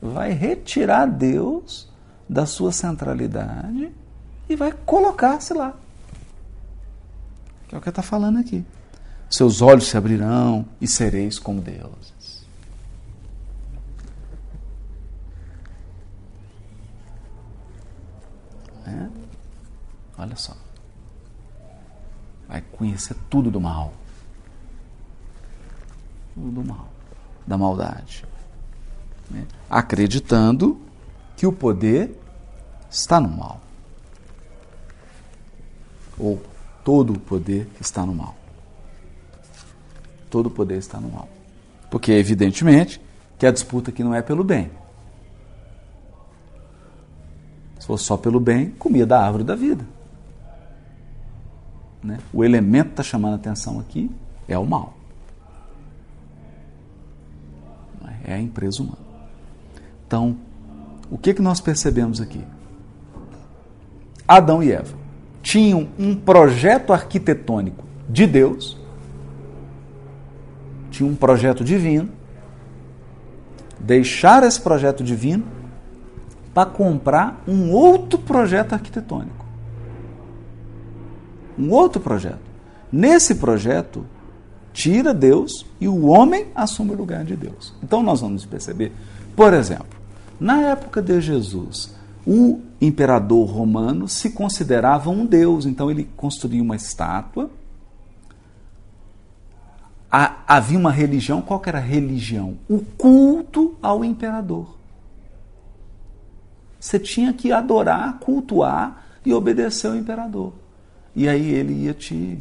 Vai 0.00 0.32
retirar 0.32 1.06
Deus 1.06 1.88
da 2.28 2.44
sua 2.44 2.72
centralidade 2.72 3.90
e 4.48 4.56
vai 4.56 4.72
colocar-se 4.72 5.54
lá. 5.54 5.74
Que 7.66 7.74
é 7.74 7.78
o 7.78 7.80
que 7.80 7.88
está 7.88 8.02
falando 8.02 8.38
aqui. 8.38 8.64
Seus 9.30 9.60
olhos 9.60 9.86
se 9.86 9.96
abrirão 9.96 10.66
e 10.80 10.88
sereis 10.88 11.38
como 11.38 11.60
deuses. 11.60 12.46
É? 18.86 19.08
Olha 20.16 20.36
só. 20.36 20.56
Vai 22.48 22.62
conhecer 22.72 23.14
tudo 23.28 23.50
do 23.50 23.60
mal. 23.60 23.92
Tudo 26.32 26.50
do 26.50 26.64
mal. 26.64 26.88
Da 27.46 27.58
maldade. 27.58 28.24
Né? 29.30 29.46
Acreditando 29.68 30.80
que 31.38 31.46
o 31.46 31.52
poder 31.52 32.18
está 32.90 33.20
no 33.20 33.28
mal. 33.28 33.60
Ou 36.18 36.42
todo 36.84 37.12
o 37.12 37.18
poder 37.18 37.68
está 37.80 38.04
no 38.04 38.12
mal. 38.12 38.34
Todo 40.28 40.46
o 40.46 40.50
poder 40.50 40.78
está 40.78 41.00
no 41.00 41.08
mal. 41.08 41.28
Porque, 41.88 42.10
evidentemente, 42.10 43.00
que 43.38 43.46
a 43.46 43.52
disputa 43.52 43.90
aqui 43.90 44.02
não 44.02 44.12
é 44.12 44.20
pelo 44.20 44.42
bem. 44.42 44.68
Se 47.78 47.86
fosse 47.86 48.02
só 48.02 48.16
pelo 48.16 48.40
bem, 48.40 48.72
comia 48.72 49.06
da 49.06 49.24
árvore 49.24 49.44
da 49.44 49.54
vida. 49.54 49.86
Né? 52.02 52.18
O 52.32 52.42
elemento 52.42 52.86
que 52.86 52.92
está 52.94 53.04
chamando 53.04 53.34
a 53.34 53.36
atenção 53.36 53.78
aqui 53.78 54.10
é 54.48 54.58
o 54.58 54.66
mal. 54.66 54.94
É 58.24 58.34
a 58.34 58.40
empresa 58.40 58.82
humana. 58.82 58.98
Então, 60.04 60.36
o 61.10 61.18
que, 61.18 61.34
que 61.34 61.42
nós 61.42 61.60
percebemos 61.60 62.20
aqui? 62.20 62.42
Adão 64.26 64.62
e 64.62 64.72
Eva 64.72 64.96
tinham 65.42 65.88
um 65.98 66.14
projeto 66.14 66.92
arquitetônico 66.92 67.84
de 68.08 68.26
Deus 68.26 68.78
tinha 70.98 71.08
um 71.08 71.14
projeto 71.14 71.62
divino, 71.62 72.08
deixar 73.78 74.42
esse 74.42 74.60
projeto 74.60 75.04
divino 75.04 75.44
para 76.52 76.68
comprar 76.68 77.40
um 77.46 77.70
outro 77.70 78.18
projeto 78.18 78.72
arquitetônico. 78.72 79.46
Um 81.56 81.70
outro 81.70 82.00
projeto. 82.00 82.40
Nesse 82.90 83.36
projeto, 83.36 84.04
tira 84.72 85.14
Deus 85.14 85.64
e 85.80 85.86
o 85.86 86.06
homem 86.06 86.46
assume 86.54 86.92
o 86.92 86.96
lugar 86.96 87.24
de 87.24 87.36
Deus. 87.36 87.74
Então 87.82 88.02
nós 88.02 88.20
vamos 88.20 88.44
perceber, 88.44 88.92
por 89.36 89.54
exemplo, 89.54 89.97
na 90.40 90.60
época 90.62 91.02
de 91.02 91.20
Jesus, 91.20 91.94
o 92.26 92.60
imperador 92.80 93.48
romano 93.48 94.06
se 94.06 94.30
considerava 94.30 95.10
um 95.10 95.26
deus, 95.26 95.66
então 95.66 95.90
ele 95.90 96.04
construía 96.16 96.62
uma 96.62 96.76
estátua. 96.76 97.50
Havia 100.10 100.78
uma 100.78 100.92
religião, 100.92 101.42
qual 101.42 101.60
era 101.66 101.78
a 101.78 101.82
religião? 101.82 102.56
O 102.68 102.80
culto 102.80 103.76
ao 103.82 104.04
imperador. 104.04 104.76
Você 106.80 106.98
tinha 106.98 107.32
que 107.32 107.50
adorar, 107.50 108.18
cultuar 108.20 109.04
e 109.26 109.34
obedecer 109.34 109.88
ao 109.88 109.96
imperador. 109.96 110.52
E 111.14 111.28
aí 111.28 111.50
ele 111.50 111.84
ia 111.84 111.92
te 111.92 112.38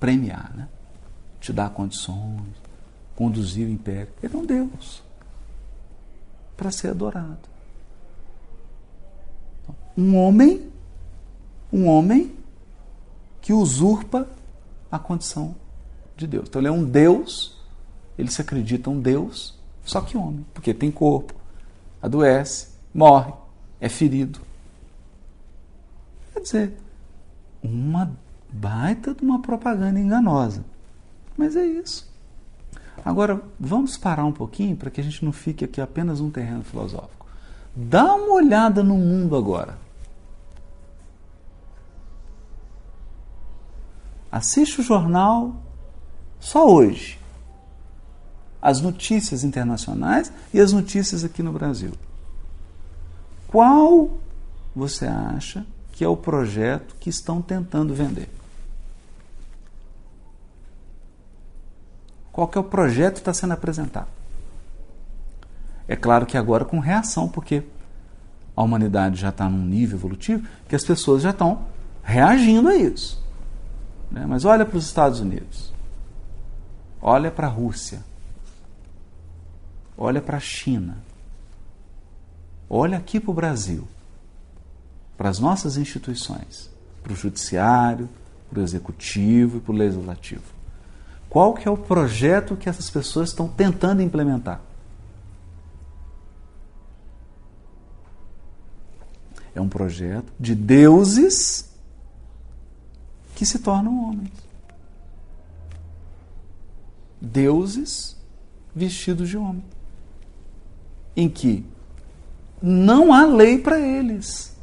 premiar, 0.00 0.50
né? 0.56 0.66
te 1.40 1.52
dar 1.52 1.70
condições, 1.70 2.48
conduzir 3.14 3.68
o 3.68 3.70
império. 3.70 4.12
Ele 4.22 4.34
é 4.34 4.38
um 4.38 4.46
Deus 4.46 5.03
para 6.56 6.70
ser 6.70 6.88
adorado. 6.88 7.48
Um 9.96 10.16
homem, 10.16 10.70
um 11.72 11.86
homem 11.86 12.34
que 13.40 13.52
usurpa 13.52 14.28
a 14.90 14.98
condição 14.98 15.54
de 16.16 16.26
Deus. 16.26 16.48
Então 16.48 16.60
ele 16.60 16.68
é 16.68 16.72
um 16.72 16.84
Deus, 16.84 17.60
ele 18.18 18.30
se 18.30 18.40
acredita 18.40 18.90
um 18.90 19.00
Deus, 19.00 19.58
só 19.84 20.00
que 20.00 20.16
homem, 20.16 20.44
porque 20.52 20.72
tem 20.74 20.90
corpo, 20.90 21.34
adoece, 22.00 22.68
morre, 22.92 23.32
é 23.80 23.88
ferido. 23.88 24.40
Quer 26.32 26.40
dizer, 26.40 26.76
uma 27.62 28.10
Baita 28.56 29.12
de 29.12 29.24
uma 29.24 29.42
propaganda 29.42 29.98
enganosa. 29.98 30.64
Mas 31.36 31.56
é 31.56 31.66
isso. 31.66 32.08
Agora, 33.02 33.42
vamos 33.58 33.96
parar 33.96 34.24
um 34.24 34.32
pouquinho 34.32 34.76
para 34.76 34.90
que 34.90 35.00
a 35.00 35.04
gente 35.04 35.24
não 35.24 35.32
fique 35.32 35.64
aqui 35.64 35.80
apenas 35.80 36.20
um 36.20 36.30
terreno 36.30 36.62
filosófico. 36.62 37.26
Dá 37.74 38.14
uma 38.14 38.34
olhada 38.34 38.82
no 38.82 38.96
mundo 38.96 39.36
agora. 39.36 39.78
Assiste 44.30 44.80
o 44.80 44.82
jornal 44.82 45.54
só 46.40 46.66
hoje. 46.66 47.18
As 48.60 48.80
notícias 48.80 49.44
internacionais 49.44 50.32
e 50.52 50.60
as 50.60 50.72
notícias 50.72 51.24
aqui 51.24 51.42
no 51.42 51.52
Brasil. 51.52 51.92
Qual 53.46 54.18
você 54.74 55.06
acha 55.06 55.64
que 55.92 56.02
é 56.02 56.08
o 56.08 56.16
projeto 56.16 56.96
que 56.98 57.08
estão 57.08 57.40
tentando 57.40 57.94
vender? 57.94 58.28
Qual 62.34 62.48
que 62.48 62.58
é 62.58 62.60
o 62.60 62.64
projeto 62.64 63.14
que 63.14 63.20
está 63.20 63.32
sendo 63.32 63.52
apresentado. 63.52 64.08
É 65.86 65.94
claro 65.94 66.26
que 66.26 66.36
agora 66.36 66.64
com 66.64 66.80
reação, 66.80 67.28
porque 67.28 67.62
a 68.56 68.62
humanidade 68.62 69.20
já 69.20 69.28
está 69.28 69.48
num 69.48 69.64
nível 69.64 69.96
evolutivo 69.96 70.44
que 70.68 70.74
as 70.74 70.82
pessoas 70.82 71.22
já 71.22 71.30
estão 71.30 71.64
reagindo 72.02 72.68
a 72.68 72.74
isso. 72.74 73.22
Né? 74.10 74.26
Mas 74.26 74.44
olha 74.44 74.66
para 74.66 74.76
os 74.76 74.84
Estados 74.84 75.20
Unidos, 75.20 75.72
olha 77.00 77.30
para 77.30 77.46
a 77.46 77.50
Rússia, 77.50 78.02
olha 79.96 80.20
para 80.20 80.38
a 80.38 80.40
China, 80.40 80.98
olha 82.68 82.98
aqui 82.98 83.20
para 83.20 83.30
o 83.30 83.34
Brasil, 83.34 83.86
para 85.16 85.28
as 85.28 85.38
nossas 85.38 85.76
instituições, 85.76 86.68
para 87.00 87.12
o 87.12 87.16
judiciário, 87.16 88.08
para 88.50 88.58
o 88.58 88.62
executivo 88.62 89.58
e 89.58 89.60
para 89.60 89.72
o 89.72 89.76
legislativo. 89.76 90.63
Qual 91.34 91.52
que 91.52 91.66
é 91.66 91.70
o 91.70 91.76
projeto 91.76 92.56
que 92.56 92.68
essas 92.68 92.88
pessoas 92.88 93.30
estão 93.30 93.48
tentando 93.48 94.00
implementar? 94.00 94.60
É 99.52 99.60
um 99.60 99.68
projeto 99.68 100.32
de 100.38 100.54
deuses 100.54 101.74
que 103.34 103.44
se 103.44 103.58
tornam 103.58 104.10
homens. 104.10 104.30
Deuses 107.20 108.16
vestidos 108.72 109.28
de 109.28 109.36
homem. 109.36 109.64
Em 111.16 111.28
que 111.28 111.66
não 112.62 113.12
há 113.12 113.26
lei 113.26 113.58
para 113.58 113.80
eles. 113.80 114.56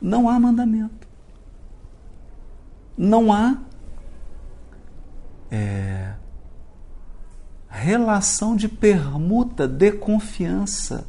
Não 0.00 0.28
há 0.28 0.38
mandamento. 0.38 1.08
Não 2.96 3.32
há 3.32 3.58
é, 5.50 6.12
relação 7.68 8.54
de 8.54 8.68
permuta, 8.68 9.66
de 9.66 9.92
confiança, 9.92 11.06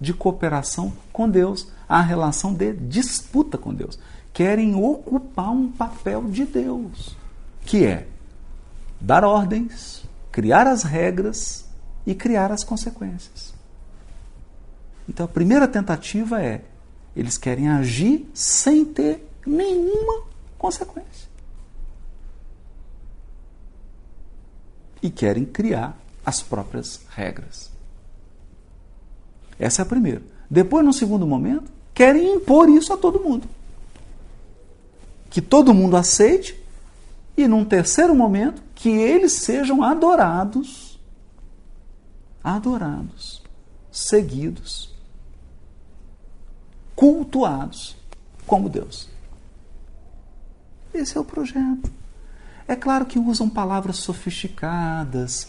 de 0.00 0.12
cooperação 0.12 0.92
com 1.12 1.28
Deus, 1.28 1.68
a 1.88 2.00
relação 2.00 2.54
de 2.54 2.72
disputa 2.72 3.58
com 3.58 3.74
Deus. 3.74 3.98
Querem 4.32 4.74
ocupar 4.74 5.50
um 5.50 5.70
papel 5.70 6.24
de 6.24 6.44
Deus, 6.44 7.16
que 7.62 7.84
é 7.84 8.06
dar 9.00 9.24
ordens, 9.24 10.04
criar 10.30 10.66
as 10.66 10.82
regras 10.82 11.66
e 12.06 12.14
criar 12.14 12.52
as 12.52 12.62
consequências. 12.62 13.54
Então 15.08 15.24
a 15.24 15.28
primeira 15.28 15.66
tentativa 15.66 16.42
é 16.42 16.62
eles 17.16 17.36
querem 17.36 17.68
agir 17.68 18.28
sem 18.32 18.84
ter 18.84 19.28
nenhuma 19.44 20.22
consequência. 20.56 21.28
E 25.02 25.10
querem 25.10 25.44
criar 25.44 25.98
as 26.24 26.42
próprias 26.42 27.00
regras. 27.10 27.70
Essa 29.58 29.82
é 29.82 29.84
a 29.84 29.86
primeira. 29.86 30.22
Depois, 30.50 30.84
no 30.84 30.92
segundo 30.92 31.26
momento, 31.26 31.70
querem 31.92 32.34
impor 32.34 32.68
isso 32.68 32.92
a 32.92 32.96
todo 32.96 33.20
mundo. 33.20 33.48
Que 35.30 35.42
todo 35.42 35.74
mundo 35.74 35.96
aceite 35.96 36.58
e, 37.36 37.46
num 37.46 37.64
terceiro 37.64 38.14
momento, 38.14 38.62
que 38.74 38.88
eles 38.88 39.32
sejam 39.32 39.82
adorados, 39.82 40.98
adorados, 42.42 43.42
seguidos, 43.90 44.94
cultuados 46.94 47.96
como 48.46 48.68
Deus. 48.68 49.08
Esse 50.94 51.16
é 51.16 51.20
o 51.20 51.24
projeto. 51.24 51.97
É 52.68 52.76
claro 52.76 53.06
que 53.06 53.18
usam 53.18 53.48
palavras 53.48 53.96
sofisticadas 53.96 55.48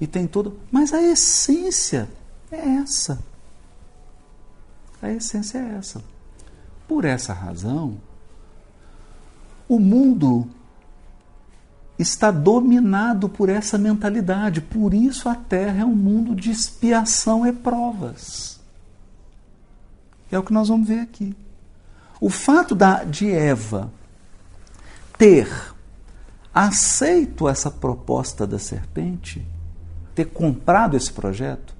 e 0.00 0.06
tem 0.06 0.28
tudo, 0.28 0.58
mas 0.70 0.94
a 0.94 1.02
essência 1.02 2.08
é 2.50 2.76
essa. 2.76 3.18
A 5.02 5.10
essência 5.10 5.58
é 5.58 5.74
essa. 5.76 6.00
Por 6.86 7.04
essa 7.04 7.32
razão, 7.32 7.98
o 9.68 9.80
mundo 9.80 10.48
está 11.98 12.30
dominado 12.30 13.28
por 13.28 13.48
essa 13.48 13.76
mentalidade. 13.76 14.60
Por 14.60 14.94
isso 14.94 15.28
a 15.28 15.34
Terra 15.34 15.82
é 15.82 15.84
um 15.84 15.94
mundo 15.94 16.34
de 16.34 16.50
expiação 16.50 17.46
e 17.46 17.52
provas. 17.52 18.60
É 20.30 20.38
o 20.38 20.42
que 20.42 20.52
nós 20.52 20.68
vamos 20.68 20.86
ver 20.86 21.00
aqui. 21.00 21.36
O 22.20 22.30
fato 22.30 22.74
da, 22.74 23.02
de 23.02 23.30
Eva 23.30 23.92
ter 25.18 25.69
aceito 26.66 27.48
essa 27.48 27.70
proposta 27.70 28.46
da 28.46 28.58
serpente, 28.58 29.46
ter 30.14 30.26
comprado 30.26 30.96
esse 30.96 31.10
projeto, 31.12 31.74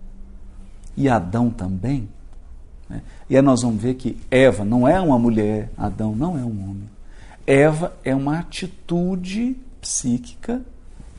e 0.97 1.09
Adão 1.09 1.51
também. 1.51 2.09
Né? 2.89 3.03
E 3.29 3.37
aí 3.37 3.43
nós 3.43 3.63
vamos 3.63 3.81
ver 3.81 3.95
que 3.95 4.19
Eva 4.31 4.65
não 4.65 4.89
é 4.89 5.01
uma 5.01 5.19
mulher, 5.19 5.71
Adão 5.77 6.15
não 6.15 6.39
é 6.39 6.43
um 6.43 6.71
homem. 6.71 6.91
Eva 7.47 7.95
é 8.05 8.15
uma 8.15 8.39
atitude 8.39 9.57
psíquica, 9.81 10.63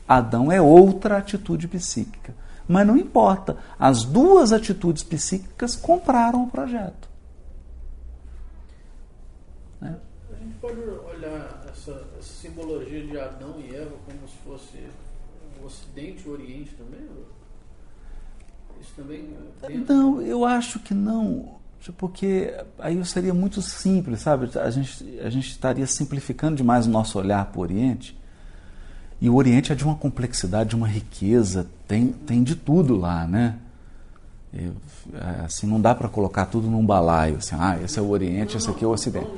Adão 0.08 0.50
é 0.50 0.60
outra 0.60 1.18
atitude 1.18 1.68
psíquica. 1.68 2.34
Mas 2.66 2.86
não 2.86 2.96
importa, 2.96 3.56
as 3.78 4.04
duas 4.04 4.52
atitudes 4.52 5.02
psíquicas 5.02 5.76
compraram 5.76 6.44
o 6.44 6.50
projeto. 6.50 7.08
Né? 9.80 9.96
A 10.32 10.36
gente 10.36 10.54
pode 10.60 10.80
simbologia 12.22 13.04
de 13.04 13.18
Adão 13.18 13.56
e 13.58 13.74
Eva 13.74 13.92
como 14.06 14.28
se 14.28 14.36
fosse 14.44 14.78
o 15.60 15.66
Ocidente 15.66 16.22
e 16.26 16.28
o 16.28 16.32
Oriente 16.32 16.74
também? 16.74 17.08
Isso 18.80 18.92
também. 18.96 19.28
Não, 19.88 20.20
eu 20.20 20.44
acho 20.44 20.80
que 20.80 20.92
não, 20.92 21.56
porque 21.96 22.54
aí 22.78 23.04
seria 23.04 23.34
muito 23.34 23.60
simples, 23.62 24.20
sabe? 24.20 24.50
A 24.58 24.70
gente, 24.70 25.20
a 25.20 25.30
gente 25.30 25.48
estaria 25.48 25.86
simplificando 25.86 26.56
demais 26.56 26.86
o 26.86 26.90
nosso 26.90 27.18
olhar 27.18 27.44
para 27.46 27.58
o 27.58 27.62
Oriente 27.62 28.16
E 29.20 29.28
o 29.28 29.34
Oriente 29.36 29.72
é 29.72 29.74
de 29.74 29.84
uma 29.84 29.94
complexidade, 29.94 30.70
de 30.70 30.76
uma 30.76 30.88
riqueza, 30.88 31.66
tem, 31.88 32.08
tem 32.08 32.42
de 32.42 32.56
tudo 32.56 32.96
lá, 32.96 33.26
né? 33.26 33.56
E, 34.52 34.70
é, 35.14 35.44
assim, 35.44 35.66
não 35.66 35.80
dá 35.80 35.94
para 35.94 36.08
colocar 36.08 36.46
tudo 36.46 36.68
num 36.68 36.84
balaio, 36.84 37.36
assim, 37.36 37.56
ah, 37.58 37.78
esse 37.82 37.98
é 37.98 38.02
o 38.02 38.08
Oriente, 38.08 38.56
esse 38.56 38.68
aqui 38.68 38.84
é 38.84 38.86
o 38.86 38.90
Ocidente. 38.90 39.30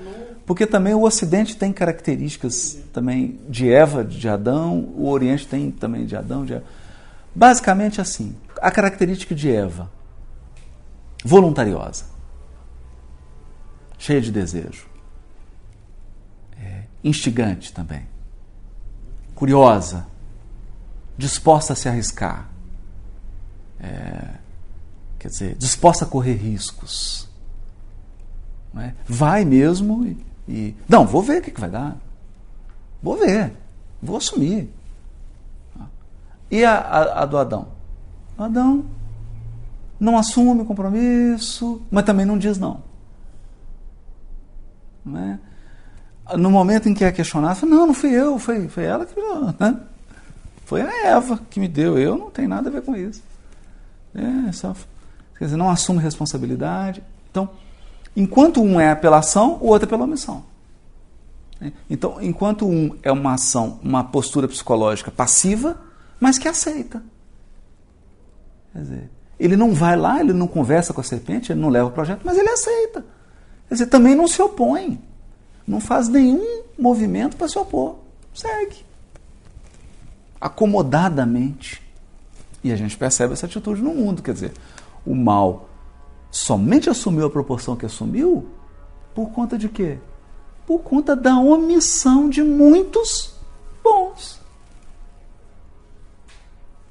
Porque 0.46 0.66
também 0.66 0.94
o 0.94 1.02
Ocidente 1.02 1.57
tem 1.57 1.72
características 1.72 2.78
também 2.92 3.40
de 3.48 3.70
Eva, 3.70 4.04
de 4.04 4.28
Adão, 4.28 4.92
o 4.94 5.09
Oriente 5.09 5.46
tem 5.46 5.70
também 5.70 6.04
de 6.04 6.14
Adão, 6.14 6.44
de 6.44 6.54
Eva. 6.54 6.64
Basicamente 7.35 8.00
assim, 8.00 8.37
a 8.61 8.70
característica 8.70 9.35
de 9.35 9.50
Eva, 9.50 9.90
voluntariosa, 11.24 12.04
cheia 13.98 14.20
de 14.20 14.30
desejo, 14.30 14.87
é, 16.61 16.83
instigante 17.02 17.72
também 17.72 18.14
curiosa, 19.35 20.07
disposta 21.18 21.72
a 21.72 21.76
se 21.76 21.88
arriscar, 21.88 22.48
é, 23.80 24.35
quer 25.18 25.28
dizer, 25.28 25.54
disposta 25.57 26.04
a 26.04 26.09
correr 26.09 26.35
riscos. 26.35 27.28
É? 28.76 28.92
Vai 29.07 29.44
mesmo 29.44 30.04
e, 30.04 30.16
e, 30.48 30.74
Não, 30.88 31.07
vou 31.07 31.22
ver 31.22 31.40
o 31.40 31.42
que, 31.42 31.50
que 31.50 31.61
vai 31.61 31.70
dar. 31.70 31.96
Vou 33.02 33.16
ver, 33.16 33.52
vou 34.02 34.16
assumir. 34.16 34.70
E 36.50 36.64
a, 36.64 36.76
a, 36.76 37.22
a 37.22 37.26
do 37.26 37.38
Adão? 37.38 37.68
O 38.38 38.42
Adão 38.42 38.85
não 39.98 40.18
assume 40.18 40.62
o 40.62 40.64
compromisso, 40.64 41.83
mas 41.90 42.04
também 42.04 42.26
não 42.26 42.38
diz 42.38 42.59
não. 42.59 42.83
Não 45.04 45.18
é? 45.18 45.38
no 46.38 46.50
momento 46.50 46.88
em 46.88 46.94
que 46.94 47.04
é 47.04 47.12
questionado, 47.12 47.57
fala, 47.57 47.72
não, 47.72 47.87
não 47.88 47.94
fui 47.94 48.11
eu, 48.11 48.38
foi, 48.38 48.66
foi 48.68 48.85
ela 48.85 49.04
que 49.04 49.14
né? 49.61 49.80
Foi 50.64 50.80
a 50.80 51.07
Eva 51.09 51.38
que 51.50 51.61
me 51.61 51.68
deu, 51.68 51.98
eu 51.98 52.16
não 52.16 52.30
tenho 52.30 52.48
nada 52.48 52.70
a 52.70 52.72
ver 52.72 52.83
com 52.83 52.96
isso. 52.96 53.22
É, 54.14 54.50
só, 54.52 54.74
quer 55.38 55.44
dizer, 55.44 55.57
não 55.57 55.68
assume 55.68 56.00
responsabilidade. 56.00 57.02
Então, 57.30 57.50
enquanto 58.16 58.62
um 58.62 58.81
é 58.81 58.94
pela 58.94 59.18
ação, 59.18 59.59
o 59.61 59.68
outro 59.68 59.87
é 59.87 59.90
pela 59.90 60.05
omissão. 60.05 60.44
É, 61.61 61.72
então, 61.88 62.18
enquanto 62.20 62.66
um 62.66 62.96
é 63.03 63.11
uma 63.11 63.35
ação, 63.35 63.79
uma 63.83 64.05
postura 64.05 64.48
psicológica 64.48 65.11
passiva, 65.11 65.81
mas 66.20 66.38
que 66.38 66.48
aceita. 66.48 67.03
Quer 68.72 68.81
dizer, 68.81 69.11
ele 69.38 69.57
não 69.57 69.72
vai 69.72 69.96
lá, 69.96 70.20
ele 70.20 70.33
não 70.33 70.46
conversa 70.46 70.92
com 70.92 71.00
a 71.00 71.05
serpente, 71.05 71.53
ele 71.53 71.61
não 71.61 71.68
leva 71.68 71.88
o 71.88 71.92
projeto, 71.92 72.22
mas 72.24 72.37
ele 72.37 72.48
aceita. 72.48 73.05
Quer 73.68 73.74
dizer, 73.74 73.87
também 73.87 74.14
não 74.14 74.29
se 74.29 74.40
opõe 74.42 75.00
não 75.66 75.81
faz 75.81 76.09
nenhum 76.09 76.62
movimento 76.79 77.37
para 77.37 77.48
se 77.48 77.59
opor. 77.59 77.96
Segue. 78.35 78.85
Acomodadamente. 80.40 81.83
E 82.62 82.72
a 82.72 82.77
gente 82.77 82.96
percebe 82.96 83.33
essa 83.33 83.46
atitude 83.46 83.83
no 83.83 83.94
mundo. 83.94 84.22
Quer 84.22 84.35
dizer, 84.35 84.53
o 85.07 85.14
mal 85.14 85.68
somente 86.34 86.90
assumiu 86.90 87.26
a 87.26 87.30
proporção 87.30 87.76
que 87.76 87.86
assumiu 87.86 88.44
por 89.14 89.30
conta 89.30 89.56
de 89.56 89.68
quê? 89.68 89.98
Por 90.66 90.80
conta 90.80 91.14
da 91.14 91.38
omissão 91.38 92.28
de 92.28 92.42
muitos 92.42 93.36
bons. 93.84 94.40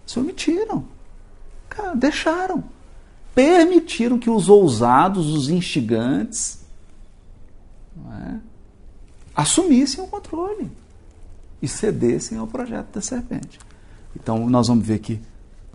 Se 0.06 0.18
omitiram. 0.18 0.86
Cara, 1.68 1.94
deixaram. 1.94 2.64
Permitiram 3.36 4.18
que 4.18 4.30
os 4.30 4.48
ousados, 4.48 5.28
os 5.28 5.50
instigantes, 5.50 6.64
é? 7.98 8.36
assumissem 9.36 10.02
o 10.02 10.08
controle 10.08 10.72
e 11.62 11.68
cedessem 11.68 12.38
ao 12.38 12.48
projeto 12.48 12.94
da 12.94 13.02
serpente. 13.02 13.60
Então, 14.16 14.50
nós 14.50 14.70
vamos 14.70 14.86
ver 14.86 15.00
que 15.00 15.20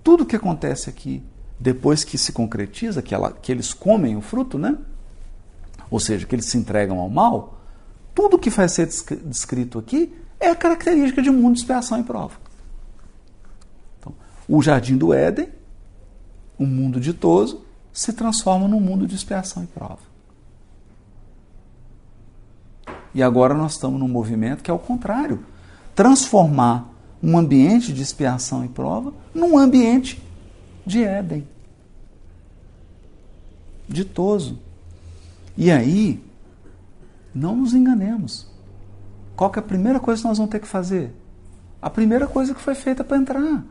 tudo 0.02 0.24
que 0.24 0.36
acontece 0.36 0.88
aqui, 0.88 1.22
depois 1.58 2.04
que 2.04 2.16
se 2.16 2.32
concretiza, 2.32 3.02
que, 3.02 3.14
ela, 3.14 3.32
que 3.32 3.50
eles 3.50 3.74
comem 3.74 4.16
o 4.16 4.20
fruto, 4.20 4.58
né? 4.58 4.76
ou 5.90 5.98
seja, 5.98 6.26
que 6.26 6.34
eles 6.34 6.46
se 6.46 6.58
entregam 6.58 6.98
ao 6.98 7.08
mal, 7.08 7.58
tudo 8.14 8.38
que 8.38 8.50
vai 8.50 8.68
ser 8.68 8.86
descrito 9.24 9.78
aqui 9.78 10.14
é 10.38 10.50
a 10.50 10.56
característica 10.56 11.22
de 11.22 11.30
um 11.30 11.34
mundo 11.34 11.54
de 11.54 11.60
expiação 11.60 11.98
e 11.98 12.02
prova. 12.02 12.34
Então, 13.98 14.12
o 14.48 14.62
jardim 14.62 14.96
do 14.96 15.12
Éden, 15.12 15.48
um 16.58 16.66
mundo 16.66 17.00
ditoso, 17.00 17.64
se 17.92 18.12
transforma 18.12 18.68
num 18.68 18.80
mundo 18.80 19.06
de 19.06 19.14
expiação 19.14 19.62
e 19.64 19.66
prova. 19.66 20.08
E 23.14 23.22
agora 23.22 23.54
nós 23.54 23.72
estamos 23.72 23.98
num 23.98 24.08
movimento 24.08 24.62
que 24.62 24.70
é 24.70 24.74
o 24.74 24.78
contrário 24.78 25.44
transformar 25.94 26.88
um 27.20 27.36
ambiente 27.36 27.92
de 27.92 28.02
expiação 28.02 28.64
e 28.64 28.68
prova 28.68 29.12
num 29.34 29.58
ambiente 29.58 30.22
de 30.88 31.04
Éden 31.04 31.46
ditoso. 33.88 34.58
E 35.56 35.70
aí, 35.70 36.22
não 37.34 37.56
nos 37.56 37.72
enganemos. 37.72 38.46
Qual 39.34 39.50
que 39.50 39.58
é 39.58 39.62
a 39.62 39.64
primeira 39.64 39.98
coisa 39.98 40.20
que 40.20 40.28
nós 40.28 40.38
vamos 40.38 40.50
ter 40.50 40.60
que 40.60 40.68
fazer? 40.68 41.12
A 41.80 41.88
primeira 41.88 42.26
coisa 42.26 42.54
que 42.54 42.60
foi 42.60 42.74
feita 42.74 43.02
para 43.02 43.16
entrar. 43.16 43.64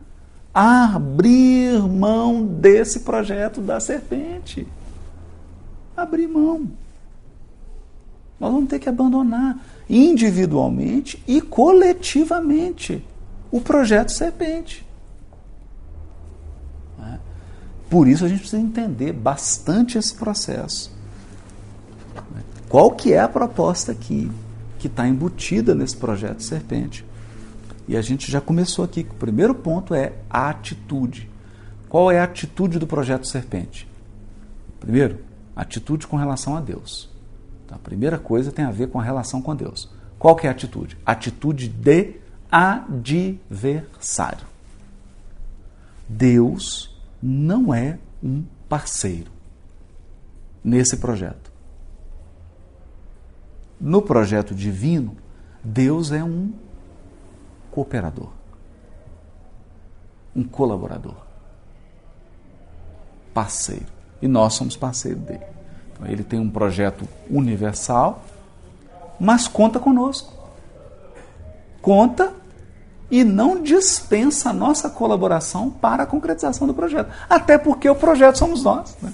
Abrir 0.54 1.80
mão 1.84 2.46
desse 2.46 3.02
projeto 3.02 3.62
da 3.62 3.80
serpente. 3.80 4.68
Abrir 5.96 6.28
mão. 6.28 6.72
Nós 8.40 8.52
vamos 8.52 8.70
ter 8.70 8.80
que 8.80 8.90
abandonar 8.90 9.60
individualmente 9.90 11.22
e 11.28 11.42
coletivamente 11.42 13.04
o 13.52 13.60
projeto 13.62 14.12
Serpente. 14.12 14.86
É? 17.02 17.18
Por 17.90 18.08
isso 18.08 18.26
a 18.26 18.28
gente 18.28 18.40
precisa 18.40 18.62
entender 18.62 19.14
bastante 19.14 19.98
esse 19.98 20.14
processo. 20.14 20.92
Qual 22.68 22.92
que 22.92 23.14
é 23.14 23.20
a 23.20 23.30
proposta 23.30 23.94
aqui 23.94 24.30
que 24.78 24.88
está 24.88 25.08
embutida 25.08 25.74
nesse 25.74 25.96
projeto 25.96 26.44
Serpente? 26.44 27.06
E 27.88 27.96
a 27.96 28.02
gente 28.02 28.30
já 28.30 28.42
começou 28.42 28.84
aqui. 28.84 29.08
O 29.10 29.14
primeiro 29.14 29.56
ponto 29.56 29.94
é 29.94 30.14
a 30.30 30.50
atitude. 30.50 31.30
Qual 31.88 32.12
é 32.12 32.20
a 32.20 32.26
atitude 32.26 32.78
do 32.78 32.86
projeto 32.86 33.26
Serpente? 33.26 33.88
Primeiro, 34.80 35.20
atitude 35.56 36.06
com 36.06 36.18
relação 36.18 36.58
a 36.58 36.60
Deus. 36.60 37.10
Então, 37.66 37.78
a 37.78 37.80
primeira 37.80 38.18
coisa 38.18 38.52
tem 38.52 38.66
a 38.66 38.72
ver 38.72 38.90
com 38.90 39.00
a 39.00 39.04
relação 39.04 39.42
com 39.42 39.56
Deus. 39.56 39.90
Qual 40.20 40.36
que 40.36 40.46
é 40.46 40.50
a 40.50 40.52
atitude? 40.52 40.98
Atitude 41.06 41.70
de 41.70 42.16
adversário. 42.52 44.46
Deus 46.10 46.87
não 47.22 47.74
é 47.74 48.00
um 48.24 48.44
parceiro 48.68 49.32
nesse 50.64 50.98
projeto. 50.98 51.52
No 53.80 54.02
projeto 54.02 54.56
divino, 54.56 55.16
Deus 55.64 56.12
é 56.12 56.24
um 56.24 56.52
cooperador, 57.72 58.32
um 60.36 60.44
colaborador, 60.44 61.16
parceiro. 63.34 63.86
E 64.20 64.28
nós 64.28 64.54
somos 64.56 64.76
parceiro 64.76 65.20
dele. 65.20 65.46
Ele 66.06 66.24
tem 66.24 66.40
um 66.40 66.50
projeto 66.50 67.08
universal, 67.30 68.24
mas 69.20 69.48
conta 69.48 69.80
conosco. 69.80 70.34
Conta 71.82 72.34
e 73.10 73.24
não 73.24 73.62
dispensa 73.62 74.50
a 74.50 74.54
nossa 74.54 74.90
colaboração 74.90 75.70
para 75.70 76.04
a 76.04 76.06
concretização 76.06 76.68
do 76.68 76.74
projeto. 76.74 77.10
Até 77.30 77.58
porque 77.58 77.90
o 77.90 77.96
projeto 77.96 78.38
somos 78.38 78.64
nós. 78.64 78.98
Né? 79.02 79.14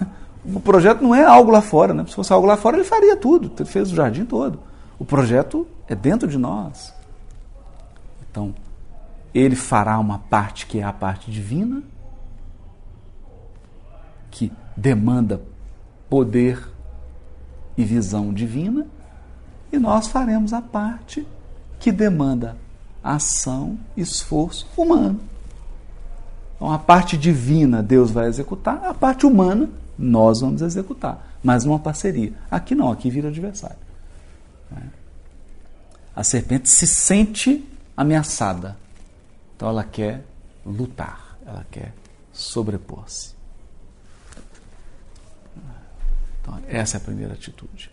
O 0.44 0.58
projeto 0.58 1.00
não 1.02 1.14
é 1.14 1.24
algo 1.24 1.52
lá 1.52 1.62
fora. 1.62 1.94
Né? 1.94 2.04
Se 2.08 2.16
fosse 2.16 2.32
algo 2.32 2.48
lá 2.48 2.56
fora, 2.56 2.76
ele 2.76 2.84
faria 2.84 3.16
tudo. 3.16 3.52
Ele 3.56 3.68
fez 3.68 3.92
o 3.92 3.94
jardim 3.94 4.24
todo. 4.24 4.58
O 4.98 5.04
projeto 5.04 5.68
é 5.86 5.94
dentro 5.94 6.26
de 6.26 6.36
nós. 6.36 6.92
Então, 8.28 8.52
ele 9.32 9.54
fará 9.54 9.98
uma 10.00 10.18
parte 10.18 10.66
que 10.66 10.80
é 10.80 10.82
a 10.82 10.92
parte 10.92 11.30
divina, 11.30 11.82
que 14.32 14.50
demanda 14.76 15.40
poder 16.10 16.68
e 17.76 17.84
visão 17.84 18.32
divina, 18.32 18.86
e 19.70 19.78
nós 19.78 20.08
faremos 20.08 20.52
a 20.52 20.60
parte 20.60 21.26
que 21.78 21.92
demanda 21.92 22.56
ação, 23.02 23.78
esforço 23.96 24.68
humano. 24.76 25.20
Então, 26.56 26.72
a 26.72 26.78
parte 26.78 27.16
divina 27.16 27.82
Deus 27.82 28.10
vai 28.10 28.26
executar, 28.28 28.84
a 28.84 28.94
parte 28.94 29.26
humana 29.26 29.68
nós 29.98 30.40
vamos 30.40 30.62
executar, 30.62 31.36
mas 31.42 31.64
numa 31.64 31.78
parceria. 31.78 32.32
Aqui 32.50 32.74
não, 32.74 32.90
aqui 32.90 33.10
vira 33.10 33.28
adversário. 33.28 33.76
A 36.14 36.22
serpente 36.22 36.68
se 36.68 36.86
sente 36.86 37.66
ameaçada, 37.96 38.76
então 39.56 39.68
ela 39.68 39.84
quer 39.84 40.24
lutar, 40.64 41.36
ela 41.46 41.66
quer 41.70 41.94
sobrepor-se. 42.32 43.34
Então, 46.40 46.58
essa 46.68 46.96
é 46.96 46.98
a 46.98 47.00
primeira 47.00 47.34
atitude. 47.34 47.91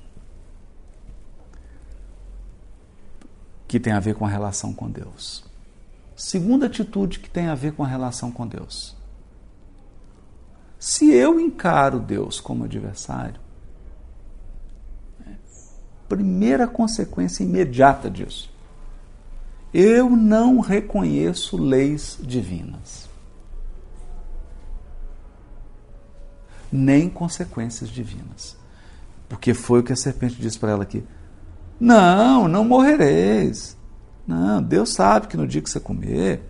Que 3.70 3.80
tem 3.80 3.94
a 3.94 4.00
ver 4.02 4.16
com 4.16 4.26
a 4.26 4.30
relação 4.30 4.74
com 4.74 4.90
Deus. 4.90 5.46
Segunda 6.14 6.66
atitude 6.66 7.20
que 7.20 7.30
tem 7.30 7.48
a 7.48 7.56
ver 7.56 7.72
com 7.72 7.84
a 7.84 7.88
relação 7.88 8.30
com 8.30 8.46
Deus. 8.46 8.98
Se 10.78 11.10
eu 11.12 11.40
encaro 11.40 12.00
Deus 12.00 12.42
como 12.42 12.66
adversário, 12.66 13.40
primeira 16.10 16.68
consequência 16.68 17.44
imediata 17.44 18.10
disso, 18.10 18.52
eu 19.74 20.10
não 20.10 20.60
reconheço 20.60 21.56
leis 21.56 22.18
divinas. 22.22 23.08
Nem 26.72 27.10
consequências 27.10 27.90
divinas. 27.90 28.58
Porque 29.30 29.54
foi 29.54 29.80
o 29.80 29.84
que 29.84 29.94
a 29.94 29.96
serpente 29.96 30.36
disse 30.36 30.58
para 30.58 30.72
ela 30.72 30.84
aqui. 30.84 31.04
Não, 31.80 32.48
não 32.48 32.66
morrereis. 32.66 33.78
Não, 34.28 34.62
Deus 34.62 34.94
sabe 34.94 35.28
que 35.28 35.38
no 35.38 35.48
dia 35.48 35.62
que 35.62 35.70
você 35.70 35.80
comer, 35.80 36.42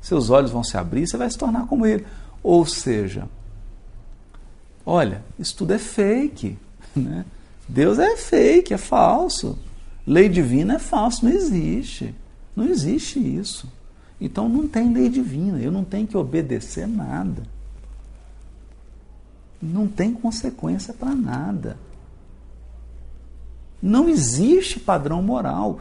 seus 0.00 0.30
olhos 0.30 0.50
vão 0.50 0.64
se 0.64 0.76
abrir 0.76 1.02
e 1.02 1.06
você 1.06 1.16
vai 1.16 1.30
se 1.30 1.38
tornar 1.38 1.66
como 1.66 1.86
Ele. 1.86 2.06
Ou 2.42 2.64
seja, 2.64 3.28
olha, 4.84 5.22
isso 5.38 5.56
tudo 5.56 5.74
é 5.74 5.78
fake. 5.78 6.58
Né? 6.96 7.24
Deus 7.68 7.98
é 7.98 8.16
fake, 8.16 8.72
é 8.72 8.78
falso. 8.78 9.58
Lei 10.06 10.28
divina 10.28 10.76
é 10.76 10.78
falso, 10.78 11.24
não 11.24 11.32
existe. 11.32 12.14
Não 12.56 12.64
existe 12.64 13.18
isso. 13.18 13.70
Então 14.20 14.48
não 14.48 14.66
tem 14.66 14.92
lei 14.92 15.08
divina, 15.08 15.58
eu 15.60 15.70
não 15.70 15.84
tenho 15.84 16.06
que 16.06 16.16
obedecer 16.16 16.88
nada. 16.88 17.42
Não 19.60 19.86
tem 19.86 20.12
consequência 20.12 20.94
para 20.94 21.14
nada. 21.14 21.76
Não 23.80 24.08
existe 24.08 24.80
padrão 24.80 25.22
moral. 25.22 25.80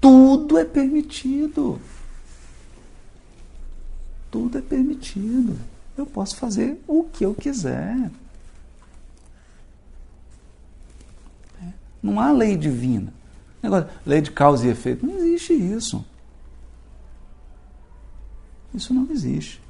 Tudo 0.00 0.58
é 0.58 0.64
permitido. 0.64 1.80
Tudo 4.30 4.58
é 4.58 4.60
permitido. 4.60 5.58
Eu 5.96 6.06
posso 6.06 6.36
fazer 6.36 6.80
o 6.86 7.04
que 7.04 7.24
eu 7.24 7.34
quiser. 7.34 8.10
É. 11.62 11.72
Não 12.02 12.20
há 12.20 12.30
lei 12.30 12.56
divina. 12.56 13.12
Negócio, 13.62 13.88
lei 14.06 14.20
de 14.20 14.30
causa 14.30 14.66
e 14.66 14.70
efeito. 14.70 15.04
Não 15.06 15.16
existe 15.16 15.52
isso. 15.52 16.04
Isso 18.72 18.92
não 18.92 19.08
existe. 19.10 19.60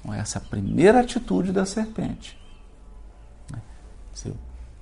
Então, 0.00 0.14
essa 0.14 0.38
é 0.38 0.42
a 0.42 0.44
primeira 0.44 1.00
atitude 1.00 1.52
da 1.52 1.66
serpente. 1.66 2.38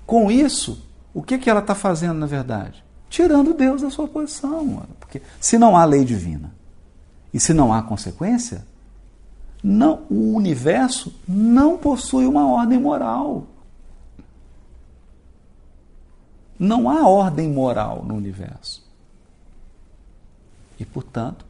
Com 0.05 0.31
isso, 0.31 0.83
o 1.15 1.23
que, 1.23 1.39
que 1.39 1.51
ela 1.51 1.61
está 1.61 1.75
fazendo 1.75 2.19
na 2.19 2.27
verdade? 2.27 2.83
Tirando 3.09 3.53
Deus 3.53 3.83
da 3.83 3.91
sua 3.91 4.09
posição. 4.09 4.87
Porque 4.99 5.21
se 5.41 5.59
não 5.59 5.77
há 5.77 5.85
lei 5.85 6.05
divina 6.05 6.53
e 7.33 7.39
se 7.39 7.53
não 7.53 7.73
há 7.73 7.83
consequência, 7.83 8.65
não, 9.63 10.05
o 10.11 10.35
universo 10.35 11.15
não 11.29 11.79
possui 11.79 12.27
uma 12.27 12.47
ordem 12.47 12.81
moral. 12.81 13.47
Não 16.59 16.89
há 16.89 17.07
ordem 17.07 17.49
moral 17.49 18.05
no 18.05 18.15
universo. 18.15 18.83
E, 20.79 20.85
portanto, 20.85 21.45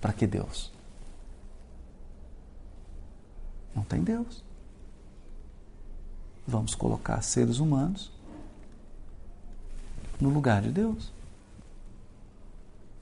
para 0.00 0.12
que 0.12 0.26
Deus? 0.26 0.72
Não 3.74 3.82
tem 3.82 4.02
Deus. 4.02 4.42
Vamos 6.46 6.74
colocar 6.74 7.20
seres 7.22 7.58
humanos 7.58 8.10
no 10.20 10.28
lugar 10.28 10.62
de 10.62 10.70
Deus. 10.70 11.12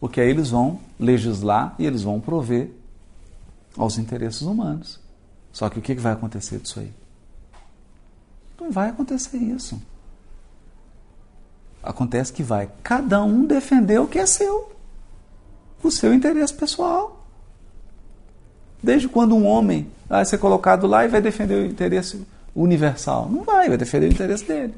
Porque 0.00 0.20
aí 0.20 0.28
eles 0.28 0.50
vão 0.50 0.81
legislar 0.98 1.74
e 1.78 1.85
eles 1.85 2.02
vão 2.02 2.20
prover 2.20 2.70
aos 3.76 3.98
interesses 3.98 4.42
humanos. 4.42 5.00
Só 5.52 5.68
que 5.68 5.78
o 5.78 5.83
que 5.83 5.94
vai 5.94 6.12
acontecer 6.12 6.59
disso 6.59 6.81
aí? 6.81 6.92
Não 8.61 8.70
vai 8.70 8.90
acontecer 8.90 9.38
isso. 9.38 9.81
Acontece 11.83 12.33
que 12.33 12.42
vai 12.42 12.70
cada 12.83 13.22
um 13.22 13.44
defender 13.44 13.98
o 13.98 14.07
que 14.07 14.18
é 14.18 14.26
seu, 14.26 14.72
o 15.83 15.90
seu 15.90 16.12
interesse 16.12 16.52
pessoal. 16.52 17.26
Desde 18.83 19.09
quando 19.09 19.35
um 19.35 19.46
homem 19.46 19.90
vai 20.09 20.24
ser 20.24 20.38
colocado 20.38 20.87
lá 20.87 21.04
e 21.04 21.09
vai 21.09 21.20
defender 21.20 21.54
o 21.54 21.66
interesse 21.66 22.24
universal? 22.54 23.28
Não 23.31 23.42
vai, 23.42 23.68
vai 23.68 23.78
defender 23.78 24.07
o 24.09 24.12
interesse 24.12 24.44
dele. 24.44 24.74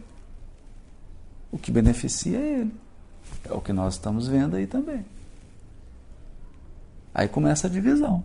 O 1.51 1.59
que 1.59 1.71
beneficia 1.71 2.39
é 2.39 2.61
ele. 2.61 2.75
É 3.49 3.53
o 3.53 3.61
que 3.61 3.73
nós 3.73 3.95
estamos 3.95 4.29
vendo 4.29 4.57
aí 4.57 4.67
também. 4.67 5.05
Aí 7.15 7.29
começa 7.29 7.67
a 7.67 7.71
divisão. 7.71 8.25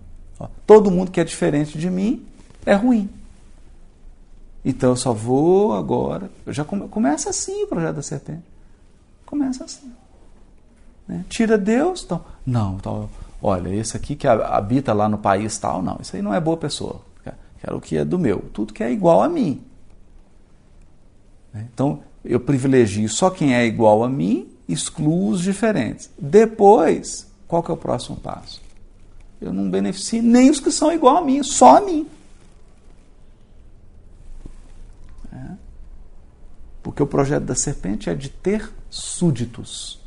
todo 0.66 0.92
mundo 0.92 1.12
que 1.12 1.20
é 1.20 1.24
diferente 1.24 1.78
de 1.78 1.90
mim 1.90 2.26
é 2.66 2.74
ruim. 2.74 3.10
Então 4.64 4.92
eu 4.92 4.96
só 4.96 5.14
vou 5.14 5.74
agora. 5.74 6.30
Eu 6.46 6.54
já 6.54 6.64
come, 6.64 6.88
começa 6.88 7.30
assim 7.30 7.64
o 7.64 7.68
projeto 7.68 7.96
da 7.96 8.02
serpente. 8.02 8.44
Começa 9.26 9.64
assim. 9.64 9.92
Né? 11.08 11.24
Tira 11.30 11.58
Deus, 11.58 12.04
então. 12.04 12.24
Não, 12.46 12.76
então, 12.76 13.10
olha, 13.42 13.70
esse 13.70 13.96
aqui 13.96 14.16
que 14.16 14.28
habita 14.28 14.94
lá 14.94 15.08
no 15.08 15.18
país 15.18 15.58
tal, 15.58 15.82
não, 15.82 15.98
isso 16.00 16.16
aí 16.16 16.22
não 16.22 16.34
é 16.34 16.40
boa 16.40 16.58
pessoa. 16.58 17.02
Quero 17.66 17.78
o 17.78 17.82
que 17.82 17.98
é 17.98 18.06
do 18.06 18.20
meu. 18.20 18.40
Tudo 18.54 18.74
que 18.74 18.84
é 18.84 18.92
igual 18.92 19.24
a 19.24 19.30
mim. 19.30 19.62
Né? 21.52 21.68
Então, 21.74 22.04
eu 22.26 22.40
privilegio 22.40 23.08
só 23.08 23.30
quem 23.30 23.54
é 23.54 23.66
igual 23.66 24.04
a 24.04 24.10
mim, 24.10 24.50
excluo 24.68 25.30
os 25.30 25.42
diferentes. 25.42 26.10
Depois, 26.18 27.28
qual 27.48 27.62
que 27.62 27.70
é 27.70 27.74
o 27.74 27.78
próximo 27.78 28.18
passo? 28.18 28.62
Eu 29.40 29.54
não 29.54 29.70
beneficio 29.70 30.24
nem 30.24 30.50
os 30.50 30.60
que 30.60 30.72
são 30.72 30.92
igual 30.92 31.18
a 31.18 31.22
mim, 31.22 31.44
só 31.44 31.78
a 31.78 31.82
mim. 31.82 32.08
É. 35.32 35.52
Porque 36.82 37.04
o 37.04 37.08
projeto 37.08 37.44
da 37.44 37.56
serpente 37.56 38.10
é 38.10 38.16
de 38.16 38.30
ter 38.30 38.72
súditos. 38.90 40.00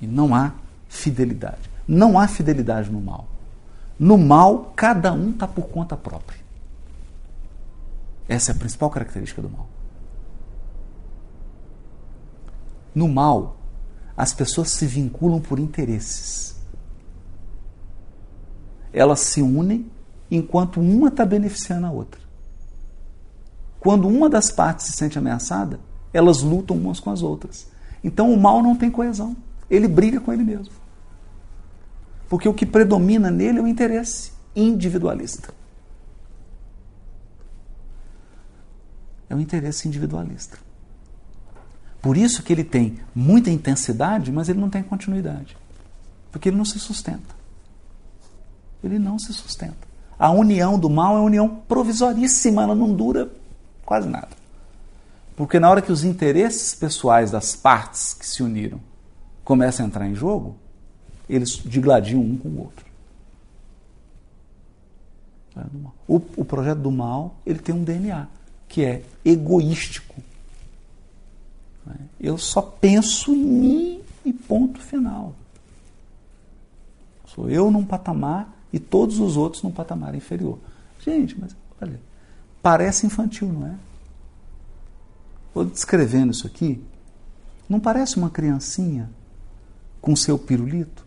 E 0.00 0.06
não 0.06 0.34
há 0.34 0.52
fidelidade. 0.88 1.70
Não 1.88 2.18
há 2.18 2.28
fidelidade 2.28 2.90
no 2.90 3.00
mal. 3.00 3.26
No 3.98 4.16
mal, 4.18 4.72
cada 4.76 5.12
um 5.12 5.30
está 5.30 5.48
por 5.48 5.68
conta 5.68 5.96
própria. 5.96 6.38
Essa 8.28 8.52
é 8.52 8.54
a 8.54 8.58
principal 8.58 8.90
característica 8.90 9.42
do 9.42 9.50
mal. 9.50 9.68
No 12.94 13.08
mal, 13.08 13.56
as 14.16 14.32
pessoas 14.32 14.70
se 14.70 14.86
vinculam 14.86 15.40
por 15.40 15.58
interesses. 15.58 16.54
Elas 18.92 19.20
se 19.20 19.42
unem 19.42 19.90
enquanto 20.30 20.80
uma 20.80 21.08
está 21.08 21.24
beneficiando 21.26 21.86
a 21.86 21.90
outra. 21.90 22.20
Quando 23.80 24.06
uma 24.06 24.30
das 24.30 24.50
partes 24.50 24.86
se 24.86 24.92
sente 24.92 25.18
ameaçada, 25.18 25.80
elas 26.12 26.42
lutam 26.42 26.76
umas 26.76 27.00
com 27.00 27.10
as 27.10 27.22
outras. 27.22 27.66
Então 28.02 28.32
o 28.32 28.40
mal 28.40 28.62
não 28.62 28.76
tem 28.76 28.90
coesão. 28.90 29.36
Ele 29.68 29.88
briga 29.88 30.20
com 30.20 30.32
ele 30.32 30.44
mesmo. 30.44 30.72
Porque 32.28 32.48
o 32.48 32.54
que 32.54 32.64
predomina 32.64 33.30
nele 33.30 33.58
é 33.58 33.62
o 33.62 33.66
interesse 33.66 34.32
individualista. 34.54 35.52
É 39.28 39.34
o 39.34 39.40
interesse 39.40 39.88
individualista. 39.88 40.58
Por 42.04 42.18
isso 42.18 42.42
que 42.42 42.52
ele 42.52 42.64
tem 42.64 42.98
muita 43.14 43.48
intensidade, 43.48 44.30
mas 44.30 44.50
ele 44.50 44.60
não 44.60 44.68
tem 44.68 44.82
continuidade. 44.82 45.56
Porque 46.30 46.50
ele 46.50 46.56
não 46.58 46.64
se 46.66 46.78
sustenta. 46.78 47.34
Ele 48.82 48.98
não 48.98 49.18
se 49.18 49.32
sustenta. 49.32 49.88
A 50.18 50.30
união 50.30 50.78
do 50.78 50.90
mal 50.90 51.16
é 51.16 51.20
uma 51.20 51.24
união 51.24 51.48
provisoríssima, 51.66 52.62
ela 52.62 52.74
não 52.74 52.92
dura 52.92 53.32
quase 53.86 54.06
nada. 54.06 54.28
Porque 55.34 55.58
na 55.58 55.70
hora 55.70 55.80
que 55.80 55.90
os 55.90 56.04
interesses 56.04 56.74
pessoais 56.74 57.30
das 57.30 57.56
partes 57.56 58.12
que 58.12 58.26
se 58.26 58.42
uniram 58.42 58.78
começam 59.42 59.86
a 59.86 59.88
entrar 59.88 60.06
em 60.06 60.14
jogo, 60.14 60.56
eles 61.26 61.52
digladiam 61.52 62.20
um 62.20 62.36
com 62.36 62.50
o 62.50 62.60
outro. 62.60 62.84
O, 66.06 66.16
o 66.36 66.44
projeto 66.44 66.80
do 66.80 66.90
mal 66.90 67.34
ele 67.46 67.60
tem 67.60 67.74
um 67.74 67.82
DNA 67.82 68.28
que 68.68 68.84
é 68.84 69.02
egoístico? 69.24 70.22
Eu 72.20 72.38
só 72.38 72.62
penso 72.62 73.34
em 73.34 73.44
mim 73.44 74.00
e 74.24 74.32
ponto 74.32 74.80
final. 74.80 75.34
Sou 77.26 77.50
eu 77.50 77.70
num 77.70 77.84
patamar 77.84 78.56
e 78.72 78.78
todos 78.78 79.18
os 79.18 79.36
outros 79.36 79.62
num 79.62 79.70
patamar 79.70 80.14
inferior. 80.14 80.58
Gente, 81.00 81.38
mas 81.38 81.54
olha, 81.80 82.00
parece 82.62 83.06
infantil, 83.06 83.48
não 83.48 83.66
é? 83.66 83.74
Vou 85.54 85.64
descrevendo 85.64 86.32
isso 86.32 86.46
aqui. 86.46 86.82
Não 87.68 87.78
parece 87.78 88.16
uma 88.16 88.30
criancinha 88.30 89.10
com 90.00 90.16
seu 90.16 90.38
pirulito? 90.38 91.04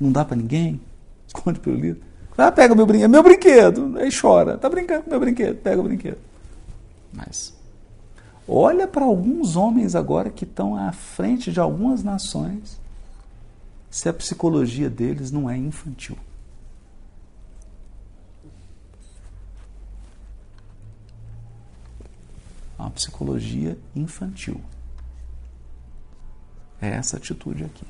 Não 0.00 0.10
dá 0.10 0.24
para 0.24 0.36
ninguém? 0.36 0.80
Esconde 1.26 1.58
o 1.58 1.62
pirulito. 1.62 2.04
Ah, 2.36 2.50
pega 2.50 2.74
meu 2.74 2.86
brinquedo. 2.86 3.10
Meu 3.10 3.22
brinquedo. 3.22 3.98
Aí 3.98 4.10
chora. 4.10 4.58
Tá 4.58 4.68
brincando 4.68 5.04
com 5.04 5.10
meu 5.10 5.20
brinquedo. 5.20 5.56
Pega 5.58 5.80
o 5.80 5.84
brinquedo. 5.84 6.18
Mas 7.12 7.54
Olha 8.46 8.88
para 8.88 9.04
alguns 9.04 9.56
homens 9.56 9.94
agora 9.94 10.30
que 10.30 10.44
estão 10.44 10.76
à 10.76 10.92
frente 10.92 11.52
de 11.52 11.60
algumas 11.60 12.02
nações 12.02 12.80
se 13.90 14.08
a 14.08 14.12
psicologia 14.12 14.88
deles 14.88 15.30
não 15.30 15.48
é 15.48 15.56
infantil. 15.56 16.18
Uma 22.78 22.90
psicologia 22.90 23.78
infantil. 23.94 24.60
É 26.80 26.88
essa 26.88 27.16
atitude 27.16 27.64
aqui. 27.64 27.86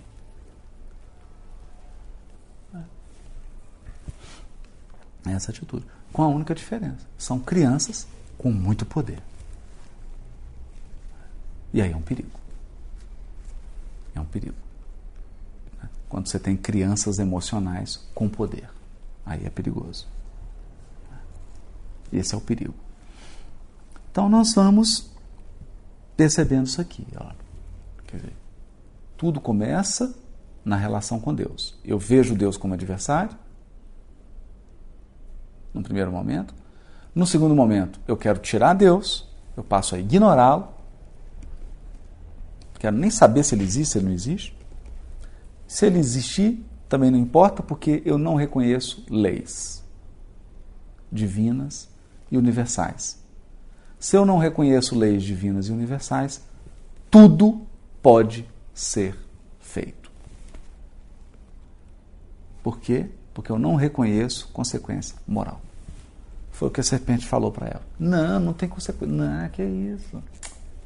É 5.25 5.31
essa 5.31 5.51
atitude. 5.51 5.87
Com 6.13 6.23
a 6.23 6.29
única 6.29 6.55
diferença: 6.55 7.07
são 7.17 7.39
crianças 7.39 8.07
com 8.37 8.51
muito 8.51 8.85
poder. 8.85 9.23
E 11.73 11.81
aí 11.81 11.93
é 11.93 11.97
um 11.97 12.03
perigo. 12.03 12.39
É 14.15 14.21
um 14.21 14.25
perigo. 14.25 14.57
Quando 16.09 16.29
você 16.29 16.39
tem 16.39 16.57
crianças 16.57 17.19
emocionais 17.19 18.07
com 18.15 18.29
poder, 18.29 18.69
aí 19.25 19.47
é 19.47 19.51
perigoso. 19.51 20.07
Esse 22.13 22.35
é 22.35 22.37
o 22.37 22.41
perigo. 22.41 22.75
Então 24.11 24.29
nós 24.29 24.53
vamos 24.55 25.11
percebendo 26.15 26.67
isso 26.67 26.81
aqui. 26.81 27.07
Ó. 27.17 27.33
Quer 28.07 28.17
dizer, 28.19 28.37
tudo 29.17 29.41
começa 29.41 30.15
na 30.63 30.77
relação 30.77 31.19
com 31.19 31.35
Deus. 31.35 31.75
Eu 31.83 31.99
vejo 31.99 32.35
Deus 32.35 32.59
como 32.59 32.75
adversário, 32.75 33.35
no 35.73 35.83
primeiro 35.83 36.13
momento. 36.13 36.55
No 37.15 37.27
segundo 37.27 37.55
momento, 37.55 37.99
eu 38.07 38.17
quero 38.17 38.39
tirar 38.39 38.75
Deus, 38.75 39.29
eu 39.57 39.65
passo 39.65 39.95
a 39.95 39.99
ignorá-lo, 39.99 40.69
quero 42.83 42.97
nem 42.97 43.11
saber 43.11 43.45
se 43.45 43.55
ele 43.55 43.63
existe, 43.63 43.93
se 43.93 43.99
ele 43.99 44.07
não 44.07 44.13
existe. 44.13 44.57
Se 45.69 45.87
ele 45.87 46.01
existir, 46.01 46.61
também 46.89 47.13
não 47.13 47.19
importa, 47.19 47.63
porque 47.63 48.03
eu 48.05 48.19
não 48.19 48.35
reconheço 48.35 49.07
leis 49.09 49.85
divinas 51.13 51.89
e 52.29 52.37
universais. 52.37 53.23
Se 54.01 54.17
eu 54.17 54.27
não 54.27 54.37
reconheço 54.37 54.99
leis 54.99 55.23
divinas 55.23 55.69
e 55.69 55.73
universais, 55.73 56.43
tudo 57.09 57.63
pode 58.03 58.45
ser 58.75 59.17
feito. 59.61 60.11
Por 62.65 62.81
quê? 62.81 63.07
Porque 63.33 63.53
eu 63.53 63.61
não 63.61 63.77
reconheço 63.77 64.49
consequência 64.53 65.17
moral. 65.25 65.61
Foi 66.51 66.67
o 66.67 66.71
que 66.71 66.81
a 66.81 66.85
serpente 66.85 67.27
falou 67.27 67.53
para 67.53 67.69
ela. 67.69 67.83
Não, 67.97 68.41
não 68.41 68.53
tem 68.53 68.69
consequência. 68.69 69.17
Não, 69.17 69.49
que 69.51 69.63
isso. 69.63 70.21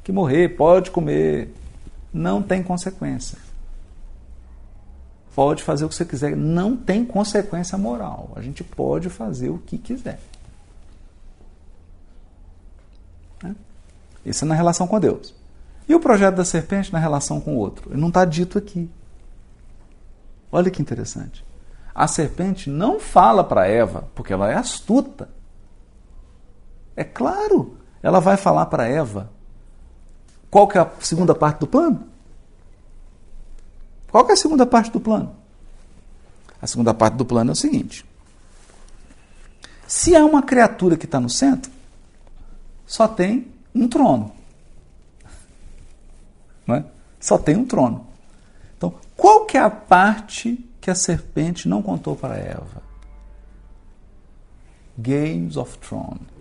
Que 0.03 0.11
morrer, 0.11 0.49
pode 0.49 0.91
comer. 0.91 1.51
Não 2.17 2.41
tem 2.41 2.63
consequência. 2.63 3.37
Pode 5.35 5.61
fazer 5.61 5.85
o 5.85 5.89
que 5.89 5.93
você 5.93 6.03
quiser. 6.03 6.35
Não 6.35 6.75
tem 6.75 7.05
consequência 7.05 7.77
moral. 7.77 8.31
A 8.35 8.41
gente 8.41 8.63
pode 8.63 9.07
fazer 9.07 9.49
o 9.49 9.59
que 9.59 9.77
quiser. 9.77 10.19
Né? 13.43 13.55
Isso 14.25 14.43
é 14.43 14.47
na 14.47 14.55
relação 14.55 14.87
com 14.87 14.99
Deus. 14.99 15.35
E 15.87 15.93
o 15.93 15.99
projeto 15.99 16.35
da 16.35 16.43
serpente 16.43 16.91
na 16.91 16.97
relação 16.97 17.39
com 17.39 17.55
o 17.55 17.59
outro? 17.59 17.91
Ele 17.91 18.01
não 18.01 18.07
está 18.07 18.25
dito 18.25 18.57
aqui. 18.57 18.89
Olha 20.51 20.71
que 20.71 20.81
interessante. 20.81 21.45
A 21.93 22.07
serpente 22.07 22.67
não 22.67 22.99
fala 22.99 23.43
para 23.43 23.67
Eva, 23.67 24.07
porque 24.15 24.33
ela 24.33 24.51
é 24.51 24.55
astuta. 24.55 25.29
É 26.95 27.03
claro, 27.03 27.77
ela 28.01 28.19
vai 28.19 28.37
falar 28.37 28.65
para 28.65 28.87
Eva. 28.87 29.36
Qual 30.49 30.67
que 30.67 30.77
é 30.77 30.81
a 30.81 30.91
segunda 30.99 31.35
parte 31.35 31.59
do 31.59 31.67
plano? 31.67 32.07
Qual 34.09 34.25
que 34.25 34.31
é 34.31 34.33
a 34.33 34.37
segunda 34.37 34.65
parte 34.65 34.91
do 34.91 34.99
plano? 34.99 35.35
A 36.61 36.67
segunda 36.67 36.93
parte 36.93 37.15
do 37.15 37.25
plano 37.25 37.51
é 37.51 37.53
o 37.53 37.55
seguinte: 37.55 38.05
se 39.85 40.15
há 40.15 40.25
uma 40.25 40.41
criatura 40.41 40.97
que 40.97 41.05
está 41.05 41.19
no 41.19 41.29
centro, 41.29 41.71
só 42.85 43.07
tem 43.07 43.51
um 43.75 43.87
trono. 43.87 44.31
É? 46.69 46.83
Só 47.19 47.37
tem 47.37 47.55
um 47.55 47.65
trono. 47.65 48.05
Então, 48.77 48.93
qual 49.15 49.45
que 49.45 49.57
é 49.57 49.61
a 49.61 49.69
parte 49.69 50.69
que 50.81 50.89
a 50.89 50.95
serpente 50.95 51.67
não 51.67 51.81
contou 51.81 52.15
para 52.15 52.35
Eva? 52.35 52.81
Games 54.97 55.55
of 55.55 55.77
Thrones. 55.77 56.36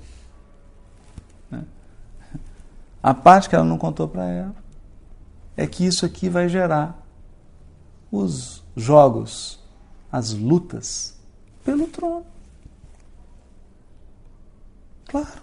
A 3.06 3.14
parte 3.14 3.48
que 3.48 3.54
ela 3.54 3.64
não 3.64 3.78
contou 3.78 4.08
para 4.08 4.24
ela 4.24 4.56
é 5.56 5.64
que 5.64 5.86
isso 5.86 6.04
aqui 6.04 6.28
vai 6.28 6.48
gerar 6.48 7.06
os 8.10 8.64
jogos, 8.74 9.62
as 10.10 10.32
lutas 10.32 11.16
pelo 11.64 11.86
trono. 11.86 12.26
Claro. 15.06 15.40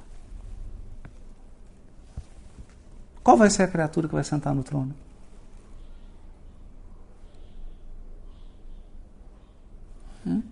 Qual 3.23 3.37
vai 3.37 3.49
ser 3.49 3.63
a 3.63 3.67
criatura 3.69 4.09
que 4.09 4.13
vai 4.13 4.25
sentar 4.25 4.53
no 4.53 4.61
trono? 4.65 4.93
Hum? 10.27 10.43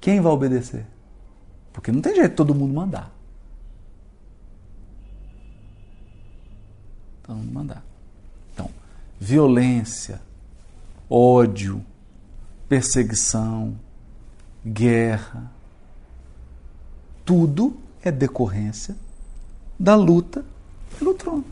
Quem 0.00 0.18
vai 0.18 0.32
obedecer? 0.32 0.86
Porque 1.74 1.92
não 1.92 2.00
tem 2.00 2.14
jeito 2.14 2.30
de 2.30 2.36
todo 2.36 2.54
mundo 2.54 2.72
mandar. 2.72 3.11
Então, 7.22 7.36
mandar. 7.36 7.82
Então, 8.52 8.68
violência, 9.18 10.20
ódio, 11.08 11.84
perseguição, 12.68 13.76
guerra, 14.66 15.50
tudo 17.24 17.76
é 18.02 18.10
decorrência 18.10 18.96
da 19.78 19.94
luta 19.94 20.44
pelo 20.98 21.14
trono. 21.14 21.44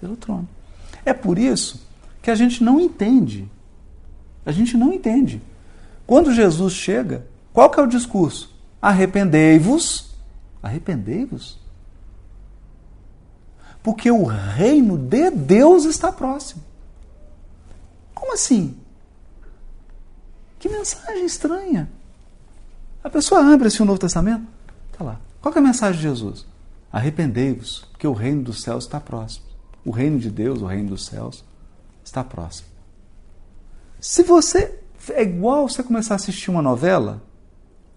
Pelo 0.00 0.16
trono. 0.16 0.48
É 1.04 1.12
por 1.12 1.38
isso 1.38 1.86
que 2.22 2.30
a 2.30 2.34
gente 2.34 2.62
não 2.62 2.80
entende. 2.80 3.50
A 4.44 4.52
gente 4.52 4.76
não 4.76 4.92
entende. 4.92 5.42
Quando 6.06 6.32
Jesus 6.32 6.72
chega, 6.72 7.26
qual 7.52 7.70
que 7.70 7.78
é 7.78 7.82
o 7.82 7.86
discurso? 7.86 8.52
Arrependei-vos. 8.80 10.14
Arrependei-vos? 10.62 11.59
Porque 13.82 14.10
o 14.10 14.24
reino 14.24 14.98
de 14.98 15.30
Deus 15.30 15.84
está 15.84 16.12
próximo. 16.12 16.62
Como 18.14 18.34
assim? 18.34 18.76
Que 20.58 20.68
mensagem 20.68 21.24
estranha. 21.24 21.90
A 23.02 23.08
pessoa 23.08 23.52
abre 23.52 23.68
assim 23.68 23.82
o 23.82 23.86
Novo 23.86 23.98
Testamento, 23.98 24.46
está 24.92 25.02
lá. 25.02 25.20
Qual 25.40 25.54
é 25.54 25.58
a 25.58 25.62
mensagem 25.62 25.96
de 25.96 26.02
Jesus? 26.02 26.46
Arrependei-vos, 26.92 27.86
porque 27.92 28.06
o 28.06 28.12
reino 28.12 28.42
dos 28.42 28.62
céus 28.62 28.84
está 28.84 29.00
próximo. 29.00 29.46
O 29.84 29.90
reino 29.90 30.18
de 30.18 30.30
Deus, 30.30 30.60
o 30.60 30.66
reino 30.66 30.90
dos 30.90 31.06
céus, 31.06 31.42
está 32.04 32.22
próximo. 32.22 32.68
Se 34.00 34.22
você. 34.22 34.78
É 35.14 35.22
igual 35.22 35.66
você 35.66 35.82
começar 35.82 36.14
a 36.14 36.16
assistir 36.16 36.50
uma 36.50 36.60
novela 36.60 37.22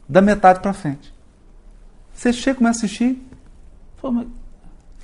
da 0.07 0.21
metade 0.21 0.61
para 0.61 0.71
frente. 0.71 1.13
Você 2.13 2.31
chega 2.31 2.59
começa 2.59 2.77
a 2.77 2.85
assistir. 2.85 3.21
Fala, 3.97 4.25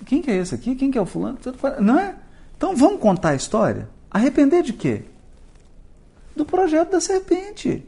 quem 0.06 0.22
que 0.22 0.32
é 0.32 0.36
esse 0.36 0.56
aqui? 0.56 0.76
Quem 0.76 0.92
que 0.92 0.98
é 0.98 1.02
o 1.02 1.06
fulano? 1.06 1.38
Não 1.80 2.00
é? 2.00 2.16
Então 2.58 2.76
vamos 2.76 3.00
contar 3.00 3.30
a 3.30 3.36
história? 3.36 3.90
Arrepender 4.10 4.64
de 4.64 4.74
quê? 4.74 5.04
Do 6.36 6.46
projeto 6.46 6.92
da 6.92 7.02
serpente. 7.02 7.84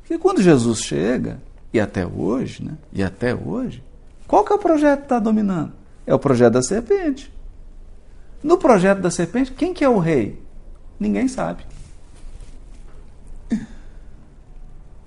Porque 0.00 0.18
quando 0.18 0.40
Jesus 0.40 0.80
chega, 0.80 1.40
e 1.72 1.80
até 1.80 2.06
hoje, 2.06 2.64
né? 2.64 2.76
E 2.92 3.02
até 3.02 3.34
hoje, 3.34 3.82
qual 4.26 4.44
que 4.44 4.52
é 4.52 4.56
o 4.56 4.58
projeto 4.58 5.00
que 5.00 5.04
está 5.06 5.18
dominando? 5.18 5.72
É 6.06 6.14
o 6.14 6.18
projeto 6.18 6.54
da 6.54 6.62
serpente. 6.62 7.32
No 8.42 8.58
projeto 8.58 9.00
da 9.00 9.10
serpente, 9.10 9.52
quem 9.52 9.74
que 9.74 9.84
é 9.84 9.88
o 9.88 9.98
rei? 9.98 10.40
Ninguém 10.98 11.28
sabe. 11.28 11.64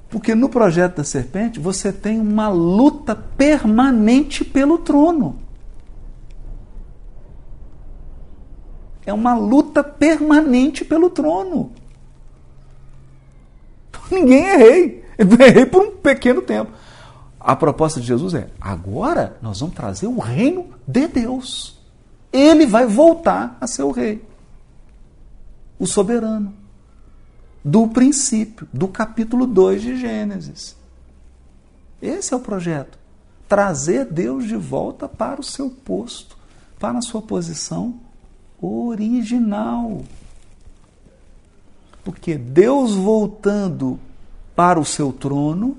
Porque 0.09 0.33
no 0.33 0.49
projeto 0.49 0.97
da 0.97 1.03
serpente 1.03 1.59
você 1.59 1.93
tem 1.93 2.19
uma 2.19 2.49
luta 2.49 3.15
permanente 3.15 4.43
pelo 4.43 4.79
trono. 4.79 5.39
É 9.05 9.13
uma 9.13 9.35
luta 9.35 9.83
permanente 9.83 10.83
pelo 10.83 11.09
trono. 11.09 11.71
Ninguém 14.11 14.45
é 14.45 14.55
rei. 14.55 15.05
É 15.17 15.49
rei 15.51 15.65
por 15.65 15.83
um 15.83 15.91
pequeno 15.91 16.41
tempo. 16.41 16.71
A 17.39 17.55
proposta 17.55 18.01
de 18.01 18.07
Jesus 18.07 18.33
é: 18.33 18.49
agora 18.59 19.37
nós 19.41 19.59
vamos 19.59 19.75
trazer 19.75 20.07
o 20.07 20.17
reino 20.17 20.67
de 20.87 21.07
Deus. 21.07 21.77
Ele 22.33 22.65
vai 22.65 22.85
voltar 22.85 23.57
a 23.61 23.67
ser 23.67 23.83
o 23.83 23.91
rei, 23.91 24.23
o 25.79 25.87
soberano 25.87 26.53
do 27.63 27.87
princípio, 27.87 28.67
do 28.73 28.87
capítulo 28.87 29.45
2 29.45 29.81
de 29.81 29.97
Gênesis. 29.97 30.75
Esse 32.01 32.33
é 32.33 32.37
o 32.37 32.39
projeto. 32.39 32.97
Trazer 33.47 34.05
Deus 34.05 34.45
de 34.45 34.55
volta 34.55 35.07
para 35.07 35.41
o 35.41 35.43
seu 35.43 35.69
posto 35.69 36.39
para 36.79 36.97
a 36.97 37.01
sua 37.01 37.21
posição 37.21 37.99
original. 38.61 40.01
Porque 42.03 42.37
Deus 42.37 42.95
voltando 42.95 43.99
para 44.55 44.79
o 44.79 44.85
seu 44.85 45.11
trono, 45.11 45.77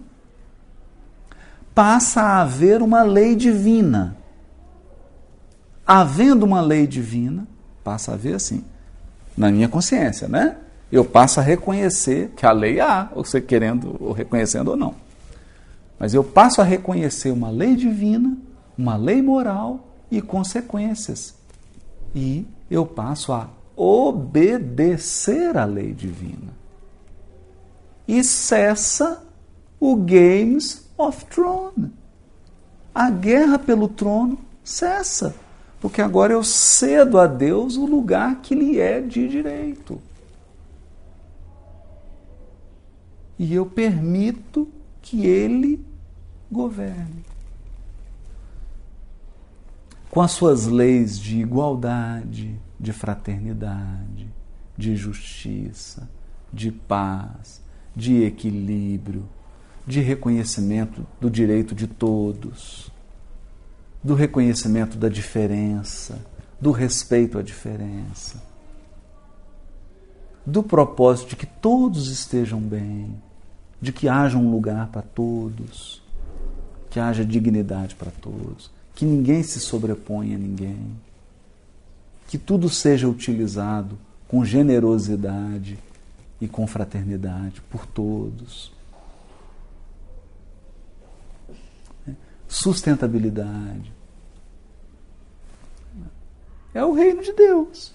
passa 1.74 2.20
a 2.20 2.42
haver 2.42 2.82
uma 2.82 3.02
lei 3.02 3.34
divina. 3.34 4.16
Havendo 5.86 6.44
uma 6.44 6.60
lei 6.60 6.86
divina, 6.86 7.48
passa 7.82 8.12
a 8.12 8.14
haver 8.14 8.34
assim, 8.34 8.64
na 9.36 9.50
minha 9.50 9.68
consciência, 9.68 10.28
né? 10.28 10.56
Eu 10.90 11.04
passo 11.04 11.38
a 11.38 11.42
reconhecer 11.42 12.32
que 12.36 12.44
a 12.44 12.52
lei 12.52 12.80
há, 12.80 13.04
você 13.14 13.40
querendo 13.40 13.96
ou 14.00 14.12
reconhecendo 14.12 14.68
ou 14.68 14.76
não. 14.76 14.94
Mas 15.98 16.14
eu 16.14 16.24
passo 16.24 16.60
a 16.60 16.64
reconhecer 16.64 17.30
uma 17.30 17.50
lei 17.50 17.76
divina, 17.76 18.36
uma 18.76 18.96
lei 18.96 19.22
moral 19.22 19.86
e 20.10 20.20
consequências. 20.20 21.34
E 22.14 22.44
eu 22.70 22.84
passo 22.84 23.32
a 23.32 23.48
obedecer 23.76 25.56
à 25.56 25.64
lei 25.64 25.92
divina. 25.92 26.52
E 28.08 28.24
cessa 28.24 29.22
o 29.78 29.94
Games 29.94 30.84
of 30.98 31.24
Throne. 31.26 31.92
A 32.94 33.08
guerra 33.10 33.58
pelo 33.58 33.88
trono 33.88 34.38
cessa, 34.64 35.34
porque 35.80 36.02
agora 36.02 36.32
eu 36.32 36.42
cedo 36.42 37.18
a 37.18 37.26
Deus 37.26 37.76
o 37.76 37.86
lugar 37.86 38.40
que 38.42 38.54
lhe 38.54 38.80
é 38.80 39.00
de 39.00 39.28
direito. 39.28 40.00
E 43.42 43.54
eu 43.54 43.64
permito 43.64 44.68
que 45.00 45.24
ele 45.24 45.82
governe. 46.52 47.24
Com 50.10 50.20
as 50.20 50.32
suas 50.32 50.66
leis 50.66 51.18
de 51.18 51.40
igualdade, 51.40 52.60
de 52.78 52.92
fraternidade, 52.92 54.28
de 54.76 54.94
justiça, 54.94 56.06
de 56.52 56.70
paz, 56.70 57.62
de 57.96 58.24
equilíbrio, 58.24 59.26
de 59.86 60.00
reconhecimento 60.00 61.06
do 61.18 61.30
direito 61.30 61.74
de 61.74 61.86
todos, 61.86 62.92
do 64.04 64.12
reconhecimento 64.12 64.98
da 64.98 65.08
diferença, 65.08 66.22
do 66.60 66.72
respeito 66.72 67.38
à 67.38 67.42
diferença, 67.42 68.42
do 70.44 70.62
propósito 70.62 71.30
de 71.30 71.36
que 71.36 71.46
todos 71.46 72.08
estejam 72.08 72.60
bem, 72.60 73.18
de 73.80 73.92
que 73.92 74.08
haja 74.08 74.36
um 74.36 74.50
lugar 74.50 74.88
para 74.88 75.02
todos, 75.02 76.02
que 76.90 77.00
haja 77.00 77.24
dignidade 77.24 77.94
para 77.94 78.10
todos, 78.10 78.70
que 78.94 79.04
ninguém 79.04 79.42
se 79.42 79.60
sobreponha 79.60 80.36
a 80.36 80.38
ninguém 80.38 80.96
que 82.30 82.38
tudo 82.38 82.68
seja 82.68 83.08
utilizado 83.08 83.98
com 84.28 84.44
generosidade 84.44 85.76
e 86.40 86.46
com 86.46 86.64
fraternidade 86.64 87.60
por 87.62 87.84
todos. 87.84 88.72
Sustentabilidade. 92.46 93.92
É 96.72 96.84
o 96.84 96.92
reino 96.92 97.20
de 97.20 97.32
Deus. 97.32 97.92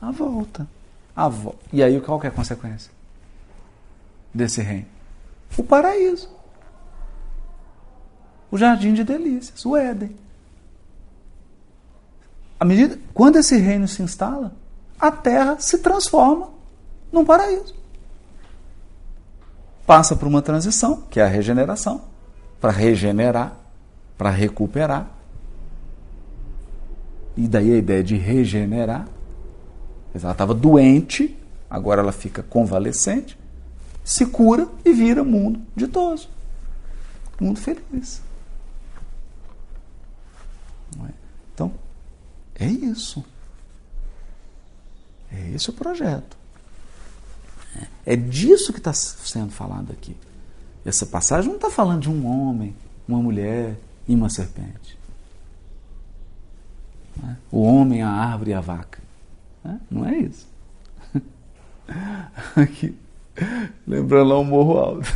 A 0.00 0.10
volta. 0.10 0.66
A 1.14 1.28
vo 1.28 1.54
e 1.72 1.84
aí 1.84 2.00
qual 2.00 2.20
é 2.24 2.26
a 2.26 2.30
consequência 2.32 2.90
desse 4.36 4.62
reino? 4.62 4.86
O 5.56 5.62
paraíso. 5.62 6.28
O 8.50 8.56
jardim 8.56 8.94
de 8.94 9.02
delícias, 9.02 9.64
o 9.64 9.76
Éden. 9.76 10.14
À 12.58 12.64
medida, 12.64 12.98
quando 13.12 13.36
esse 13.36 13.56
reino 13.56 13.86
se 13.86 14.02
instala, 14.02 14.52
a 14.98 15.10
terra 15.10 15.56
se 15.58 15.78
transforma 15.78 16.50
num 17.12 17.24
paraíso. 17.24 17.74
Passa 19.86 20.16
por 20.16 20.26
uma 20.26 20.42
transição, 20.42 21.02
que 21.10 21.20
é 21.20 21.24
a 21.24 21.28
regeneração, 21.28 22.02
para 22.60 22.72
regenerar, 22.72 23.56
para 24.16 24.30
recuperar. 24.30 25.10
E 27.36 27.46
daí 27.46 27.72
a 27.72 27.76
ideia 27.76 28.02
de 28.02 28.16
regenerar. 28.16 29.06
Ela 30.14 30.32
estava 30.32 30.54
doente, 30.54 31.38
agora 31.68 32.00
ela 32.00 32.12
fica 32.12 32.42
convalescente, 32.42 33.38
se 34.06 34.24
cura 34.24 34.68
e 34.84 34.92
vira 34.92 35.24
mundo 35.24 35.60
ditoso. 35.74 36.30
Mundo 37.40 37.58
feliz. 37.58 38.22
É? 41.04 41.10
Então, 41.52 41.74
é 42.54 42.66
isso. 42.66 43.24
É 45.32 45.50
esse 45.50 45.70
o 45.70 45.72
projeto. 45.72 46.36
É 48.06 48.14
disso 48.14 48.72
que 48.72 48.78
está 48.78 48.92
sendo 48.92 49.50
falado 49.50 49.90
aqui. 49.90 50.16
Essa 50.84 51.04
passagem 51.04 51.48
não 51.48 51.56
está 51.56 51.68
falando 51.68 52.02
de 52.02 52.08
um 52.08 52.24
homem, 52.26 52.76
uma 53.08 53.20
mulher 53.20 53.76
e 54.06 54.14
uma 54.14 54.30
serpente. 54.30 54.96
É? 57.24 57.34
O 57.50 57.60
homem, 57.62 58.02
a 58.02 58.08
árvore 58.08 58.52
e 58.52 58.54
a 58.54 58.60
vaca. 58.60 59.02
É? 59.64 59.74
Não 59.90 60.06
é 60.06 60.16
isso. 60.16 60.46
Aqui, 62.54 62.96
lembrando 63.86 64.28
lá 64.30 64.38
o 64.38 64.44
morro 64.44 64.78
alto. 64.78 65.08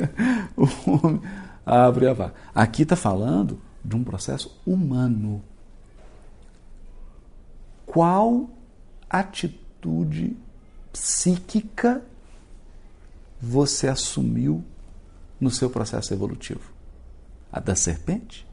o 0.56 1.06
homem, 1.06 1.22
a 1.64 1.84
árvore 1.86 2.06
e 2.06 2.08
a 2.08 2.12
vaca. 2.12 2.34
Aqui 2.54 2.82
está 2.82 2.96
falando 2.96 3.60
de 3.84 3.96
um 3.96 4.04
processo 4.04 4.60
humano 4.66 5.42
qual 7.88 8.50
atitude 9.08 10.36
psíquica 10.92 12.04
você 13.40 13.88
assumiu 13.88 14.62
no 15.40 15.50
seu 15.50 15.70
processo 15.70 16.12
evolutivo? 16.12 16.70
A 17.50 17.58
da 17.60 17.74
serpente? 17.74 18.46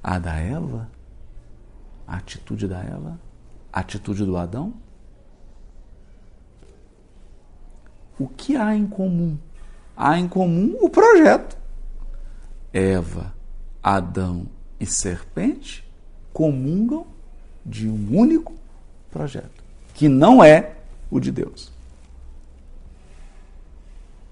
A 0.00 0.20
da 0.20 0.36
Eva? 0.36 0.88
A 2.08 2.16
atitude 2.16 2.66
da 2.66 2.80
Eva? 2.80 3.20
A 3.70 3.80
atitude 3.80 4.24
do 4.24 4.38
Adão? 4.38 4.72
O 8.18 8.26
que 8.26 8.56
há 8.56 8.74
em 8.74 8.86
comum? 8.86 9.36
Há 9.94 10.18
em 10.18 10.26
comum 10.26 10.74
o 10.80 10.88
projeto. 10.88 11.58
Eva, 12.72 13.34
Adão 13.82 14.46
e 14.80 14.86
serpente 14.86 15.86
comungam 16.32 17.06
de 17.64 17.88
um 17.88 18.16
único 18.16 18.54
projeto, 19.10 19.62
que 19.92 20.08
não 20.08 20.42
é 20.42 20.76
o 21.10 21.20
de 21.20 21.30
Deus. 21.30 21.70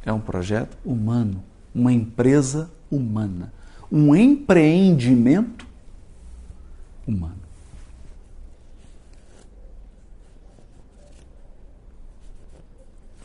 É 0.02 0.12
um 0.12 0.20
projeto 0.20 0.78
humano, 0.82 1.44
uma 1.74 1.92
empresa 1.92 2.70
humana, 2.90 3.52
um 3.92 4.16
empreendimento 4.16 5.66
humano. 7.06 7.45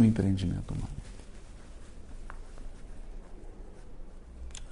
Um 0.02 0.06
empreendimento 0.06 0.74
humano. 0.74 0.90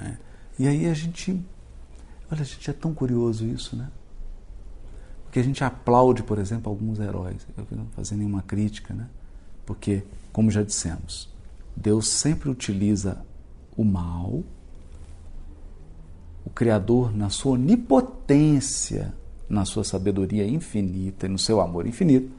É. 0.02 0.18
E 0.58 0.68
aí 0.68 0.88
a 0.88 0.94
gente, 0.96 1.40
olha, 2.32 2.42
a 2.42 2.46
gente 2.46 2.68
é 2.68 2.74
tão 2.74 2.94
curioso 2.94 3.46
isso, 3.46 3.76
né? 3.76 3.92
Porque 5.26 5.40
a 5.40 5.44
gente 5.44 5.64
aplaude, 5.64 6.24
por 6.24 6.40
exemplo, 6.40 6.72
alguns 6.72 7.00
heróis. 7.00 7.46
Eu 7.56 7.68
não 7.70 7.84
vou 7.84 7.94
fazer 7.94 8.16
nenhuma 8.16 8.42
crítica, 8.42 8.92
né? 8.92 9.08
Porque, 9.68 10.02
como 10.34 10.50
já 10.50 10.64
dissemos, 10.64 11.30
Deus 11.76 12.08
sempre 12.08 12.50
utiliza 12.50 13.24
o 13.78 13.84
mal, 13.84 14.44
o 16.44 16.50
Criador, 16.50 17.16
na 17.16 17.30
sua 17.30 17.52
onipotência, 17.52 19.14
na 19.48 19.66
sua 19.66 19.84
sabedoria 19.84 20.48
infinita 20.48 21.28
e 21.28 21.30
no 21.30 21.38
seu 21.38 21.62
amor 21.62 21.86
infinito, 21.86 22.32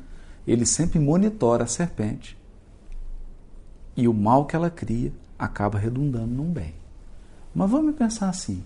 ele 0.45 0.67
sempre 0.67 0.99
monitora 0.99 1.63
a 1.63 1.69
serpente. 1.69 2.40
E 3.97 4.07
o 4.09 4.15
mal 4.15 4.47
que 4.47 4.57
ela 4.57 4.71
cria 4.71 5.13
acaba 5.39 5.79
redundando 5.79 6.27
num 6.27 6.53
bem. 6.53 6.75
Mas 7.55 7.71
vamos 7.71 7.95
pensar 7.95 8.29
assim: 8.29 8.63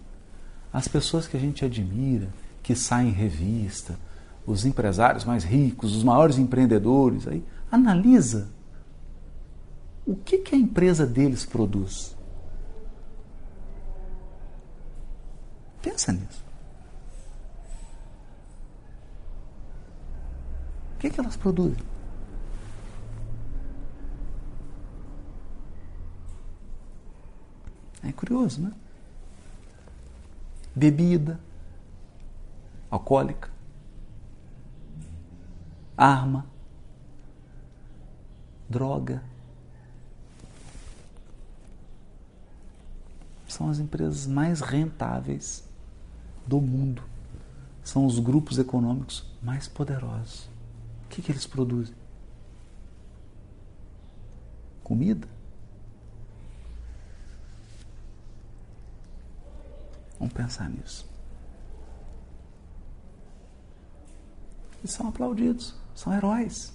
as 0.72 0.89
pessoas 0.89 1.27
que 1.27 1.37
a 1.37 1.41
gente 1.41 1.64
admira, 1.64 2.29
que 2.62 2.75
saem 2.75 3.09
em 3.09 3.12
revista, 3.12 3.99
os 4.47 4.64
empresários 4.64 5.25
mais 5.25 5.45
ricos, 5.45 5.97
os 5.97 6.05
maiores 6.05 6.39
empreendedores, 6.39 7.27
aí 7.27 7.45
analisa 7.70 8.49
o 10.07 10.14
que, 10.14 10.39
que 10.39 10.55
a 10.55 10.59
empresa 10.59 11.07
deles 11.07 11.47
produz. 11.47 12.14
Pensa 15.81 16.12
nisso. 16.12 16.45
O 20.95 20.99
que, 20.99 21.11
que 21.11 21.20
elas 21.20 21.37
produzem? 21.37 21.95
Né? 28.59 28.72
Bebida 30.74 31.39
alcoólica, 32.91 33.51
arma, 35.97 36.47
droga. 38.68 39.22
São 43.49 43.68
as 43.68 43.78
empresas 43.78 44.26
mais 44.26 44.61
rentáveis 44.61 45.64
do 46.45 46.61
mundo. 46.61 47.03
São 47.85 48.05
os 48.05 48.18
grupos 48.18 48.59
econômicos 48.59 49.24
mais 49.41 49.68
poderosos. 49.68 50.49
O 51.05 51.09
que, 51.11 51.22
que 51.22 51.30
eles 51.30 51.47
produzem? 51.47 51.95
Comida. 54.82 55.34
Vamos 60.18 60.34
pensar 60.34 60.68
nisso. 60.68 61.06
E 64.82 64.88
são 64.88 65.08
aplaudidos, 65.08 65.74
são 65.94 66.12
heróis. 66.12 66.72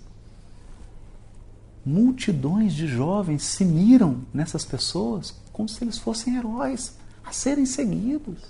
Multidões 1.86 2.74
de 2.74 2.88
jovens 2.88 3.44
se 3.44 3.64
miram 3.64 4.26
nessas 4.34 4.66
pessoas 4.66 5.34
como 5.54 5.70
se 5.70 5.84
eles 5.84 5.98
fossem 5.98 6.36
heróis 6.36 6.98
a 7.24 7.32
serem 7.32 7.66
seguidos, 7.66 8.44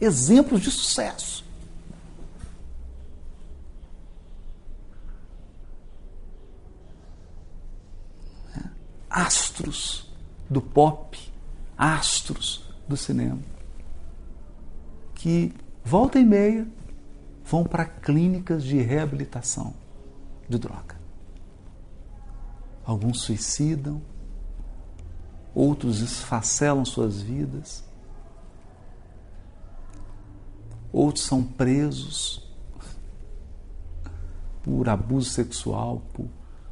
exemplos 0.00 0.62
de 0.62 0.70
sucesso. 0.70 1.44
Astros 9.10 10.10
do 10.48 10.60
pop, 10.60 11.18
astros 11.76 12.64
do 12.86 12.96
cinema, 12.96 13.40
que 15.16 15.52
volta 15.82 16.18
e 16.18 16.24
meia 16.24 16.68
vão 17.44 17.64
para 17.64 17.84
clínicas 17.84 18.62
de 18.62 18.78
reabilitação 18.80 19.74
de 20.48 20.58
droga. 20.58 20.94
Alguns 22.84 23.22
suicidam, 23.22 24.00
outros 25.54 26.00
esfacelam 26.00 26.84
suas 26.84 27.20
vidas, 27.20 27.82
outros 30.92 31.24
são 31.24 31.42
presos 31.42 32.46
por 34.62 34.88
abuso 34.88 35.30
sexual, 35.30 36.02
por, 36.12 36.26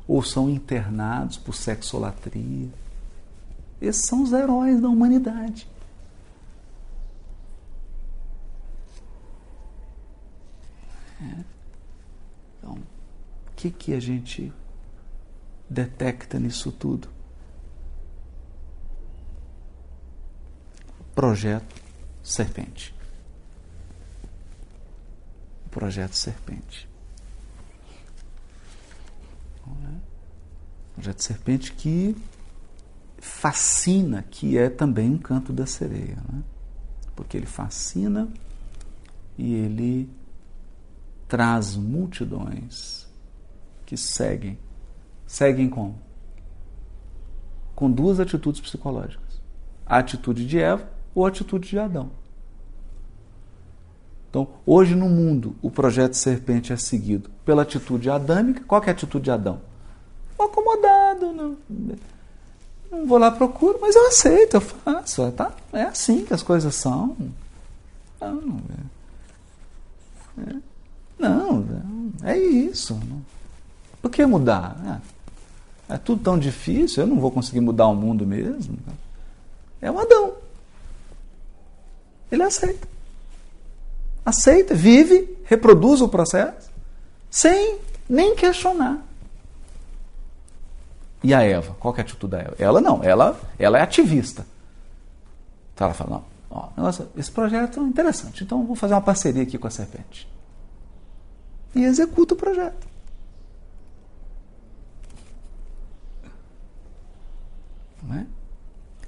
ou 0.06 0.22
são 0.22 0.50
internados 0.50 1.38
por 1.38 1.54
sexolatria. 1.54 2.68
Esses 3.80 4.06
são 4.06 4.22
os 4.22 4.32
heróis 4.32 4.80
da 4.80 4.88
humanidade. 4.88 5.66
É. 11.24 11.44
Então, 12.58 12.74
o 12.74 13.54
que, 13.56 13.70
que 13.70 13.94
a 13.94 14.00
gente 14.00 14.52
detecta 15.68 16.38
nisso 16.38 16.70
tudo? 16.70 17.08
Projeto 21.14 21.74
Serpente. 22.22 22.94
Projeto 25.70 26.14
Serpente. 26.14 26.88
É? 29.66 29.94
Projeto 30.94 31.22
Serpente 31.22 31.72
que 31.72 32.16
fascina, 33.18 34.22
que 34.22 34.58
é 34.58 34.68
também 34.68 35.10
um 35.10 35.18
canto 35.18 35.52
da 35.52 35.66
sereia, 35.66 36.16
né? 36.28 36.42
porque 37.16 37.36
ele 37.36 37.46
fascina 37.46 38.28
e 39.38 39.54
ele 39.54 40.10
traz 41.34 41.74
multidões 41.74 43.08
que 43.84 43.96
seguem. 43.96 44.56
Seguem 45.26 45.68
como? 45.68 45.98
Com 47.74 47.90
duas 47.90 48.20
atitudes 48.20 48.60
psicológicas: 48.60 49.42
a 49.84 49.98
atitude 49.98 50.46
de 50.46 50.60
Eva 50.60 50.88
ou 51.12 51.26
a 51.26 51.28
atitude 51.28 51.68
de 51.68 51.76
Adão. 51.76 52.12
Então, 54.30 54.46
hoje 54.64 54.94
no 54.94 55.08
mundo, 55.08 55.56
o 55.60 55.72
projeto 55.72 56.14
serpente 56.14 56.72
é 56.72 56.76
seguido 56.76 57.28
pela 57.44 57.62
atitude 57.62 58.08
adâmica. 58.08 58.62
Qual 58.64 58.80
é 58.84 58.90
a 58.90 58.92
atitude 58.92 59.24
de 59.24 59.30
Adão? 59.32 59.60
Acomodado, 60.38 61.32
não, 61.32 61.56
não 62.92 63.06
vou 63.08 63.18
lá 63.18 63.32
procuro, 63.32 63.78
mas 63.80 63.96
eu 63.96 64.06
aceito, 64.06 64.54
eu 64.54 64.60
faço. 64.60 65.32
Tá? 65.32 65.52
É 65.72 65.82
assim 65.82 66.24
que 66.24 66.32
as 66.32 66.44
coisas 66.44 66.76
são. 66.76 67.16
Não, 68.20 68.60
é, 70.38 70.50
é. 70.50 70.73
Não, 71.28 71.64
é 72.22 72.36
isso. 72.36 73.00
Por 74.02 74.10
que 74.10 74.24
mudar? 74.26 75.02
É, 75.88 75.94
é 75.94 75.98
tudo 75.98 76.22
tão 76.22 76.38
difícil, 76.38 77.02
eu 77.02 77.06
não 77.06 77.18
vou 77.18 77.30
conseguir 77.30 77.60
mudar 77.60 77.86
o 77.88 77.94
mundo 77.94 78.26
mesmo. 78.26 78.78
É 79.80 79.90
o 79.90 79.98
Adão. 79.98 80.34
Ele 82.30 82.42
aceita. 82.42 82.86
Aceita, 84.24 84.74
vive, 84.74 85.38
reproduz 85.44 86.00
o 86.00 86.08
processo, 86.08 86.70
sem 87.30 87.78
nem 88.08 88.34
questionar. 88.34 89.02
E 91.22 91.32
a 91.32 91.42
Eva? 91.42 91.74
Qual 91.80 91.94
é 91.94 92.00
a 92.00 92.02
atitude 92.02 92.30
da 92.30 92.38
Eva? 92.40 92.56
Ela 92.58 92.80
não, 92.80 93.02
ela, 93.02 93.40
ela 93.58 93.78
é 93.78 93.82
ativista. 93.82 94.46
Então 95.74 95.86
ela 95.86 95.94
fala, 95.94 96.10
não, 96.10 96.24
ó, 96.50 96.90
esse 97.16 97.30
projeto 97.30 97.80
é 97.80 97.82
interessante, 97.82 98.44
então 98.44 98.64
vou 98.66 98.76
fazer 98.76 98.94
uma 98.94 99.00
parceria 99.00 99.42
aqui 99.42 99.58
com 99.58 99.66
a 99.66 99.70
serpente 99.70 100.33
e 101.74 101.84
executa 101.84 102.34
o 102.34 102.36
projeto. 102.36 102.86
É? 108.12 108.24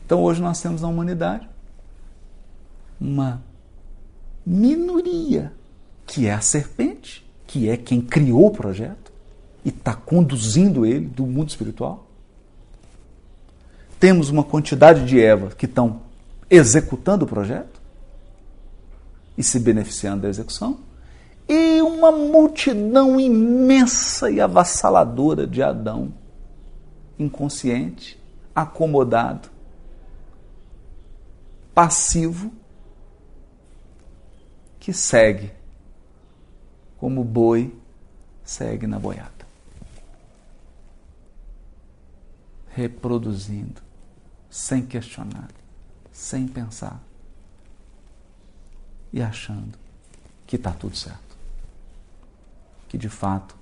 Então 0.05 0.23
hoje 0.23 0.41
nós 0.41 0.61
temos 0.61 0.81
na 0.83 0.89
humanidade 0.89 1.49
uma 3.01 3.43
minoria 4.45 5.53
que 6.07 6.27
é 6.27 6.33
a 6.33 6.41
serpente, 6.41 7.27
que 7.47 7.69
é 7.69 7.77
quem 7.77 8.01
criou 8.01 8.47
o 8.47 8.51
projeto 8.51 9.13
e 9.65 9.69
está 9.69 9.95
conduzindo 9.95 10.87
ele 10.87 11.07
do 11.07 11.27
mundo 11.27 11.49
espiritual. 11.49 12.07
Temos 13.99 14.31
uma 14.31 14.45
quantidade 14.45 15.05
de 15.05 15.21
Eva 15.21 15.51
que 15.51 15.67
estão 15.67 16.03
executando 16.49 17.25
o 17.25 17.29
projeto 17.29 17.81
e 19.37 19.43
se 19.43 19.59
beneficiando 19.59 20.23
da 20.23 20.29
execução 20.29 20.86
e 21.49 21.81
uma 21.81 22.11
multidão 22.11 23.21
imensa 23.21 24.31
e 24.31 24.41
avassaladora 24.41 25.47
de 25.47 25.63
Adão, 25.63 26.13
inconsciente, 27.19 28.21
acomodado, 28.55 29.49
passivo, 31.75 32.53
que 34.81 34.93
segue 34.93 35.53
como 36.97 37.23
boi 37.23 37.77
segue 38.45 38.87
na 38.87 38.99
boiada. 38.99 39.33
Reproduzindo, 42.69 43.83
sem 44.51 44.85
questionar, 44.87 45.49
sem 46.13 46.47
pensar 46.47 47.03
e 49.13 49.23
achando 49.23 49.79
que 50.47 50.57
está 50.57 50.73
tudo 50.73 50.97
certo 50.97 51.26
que 52.89 52.99
de 52.99 53.09
fato 53.09 53.57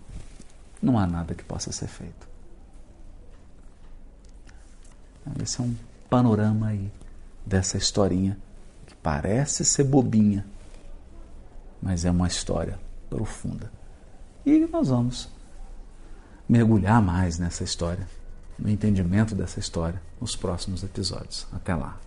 não 0.80 0.98
há 0.98 1.06
nada 1.06 1.34
que 1.34 1.44
possa 1.44 1.72
ser 1.72 1.88
feito. 1.88 2.28
Esse 5.42 5.60
é 5.60 5.64
um 5.64 5.74
panorama 6.10 6.68
aí 6.68 6.92
dessa 7.46 7.78
historinha 7.78 8.38
que 8.86 8.94
parece 8.96 9.64
ser 9.64 9.84
bobinha, 9.84 10.44
mas 11.80 12.04
é 12.04 12.10
uma 12.10 12.28
história 12.28 12.78
profunda. 13.08 13.72
E 14.44 14.66
nós 14.66 14.88
vamos 14.88 15.28
mergulhar 16.48 17.00
mais 17.00 17.38
nessa 17.38 17.64
história, 17.64 18.06
no 18.58 18.68
entendimento 18.68 19.34
dessa 19.34 19.58
história, 19.58 20.00
nos 20.20 20.36
próximos 20.36 20.82
episódios. 20.82 21.46
Até 21.52 21.74
lá. 21.74 21.98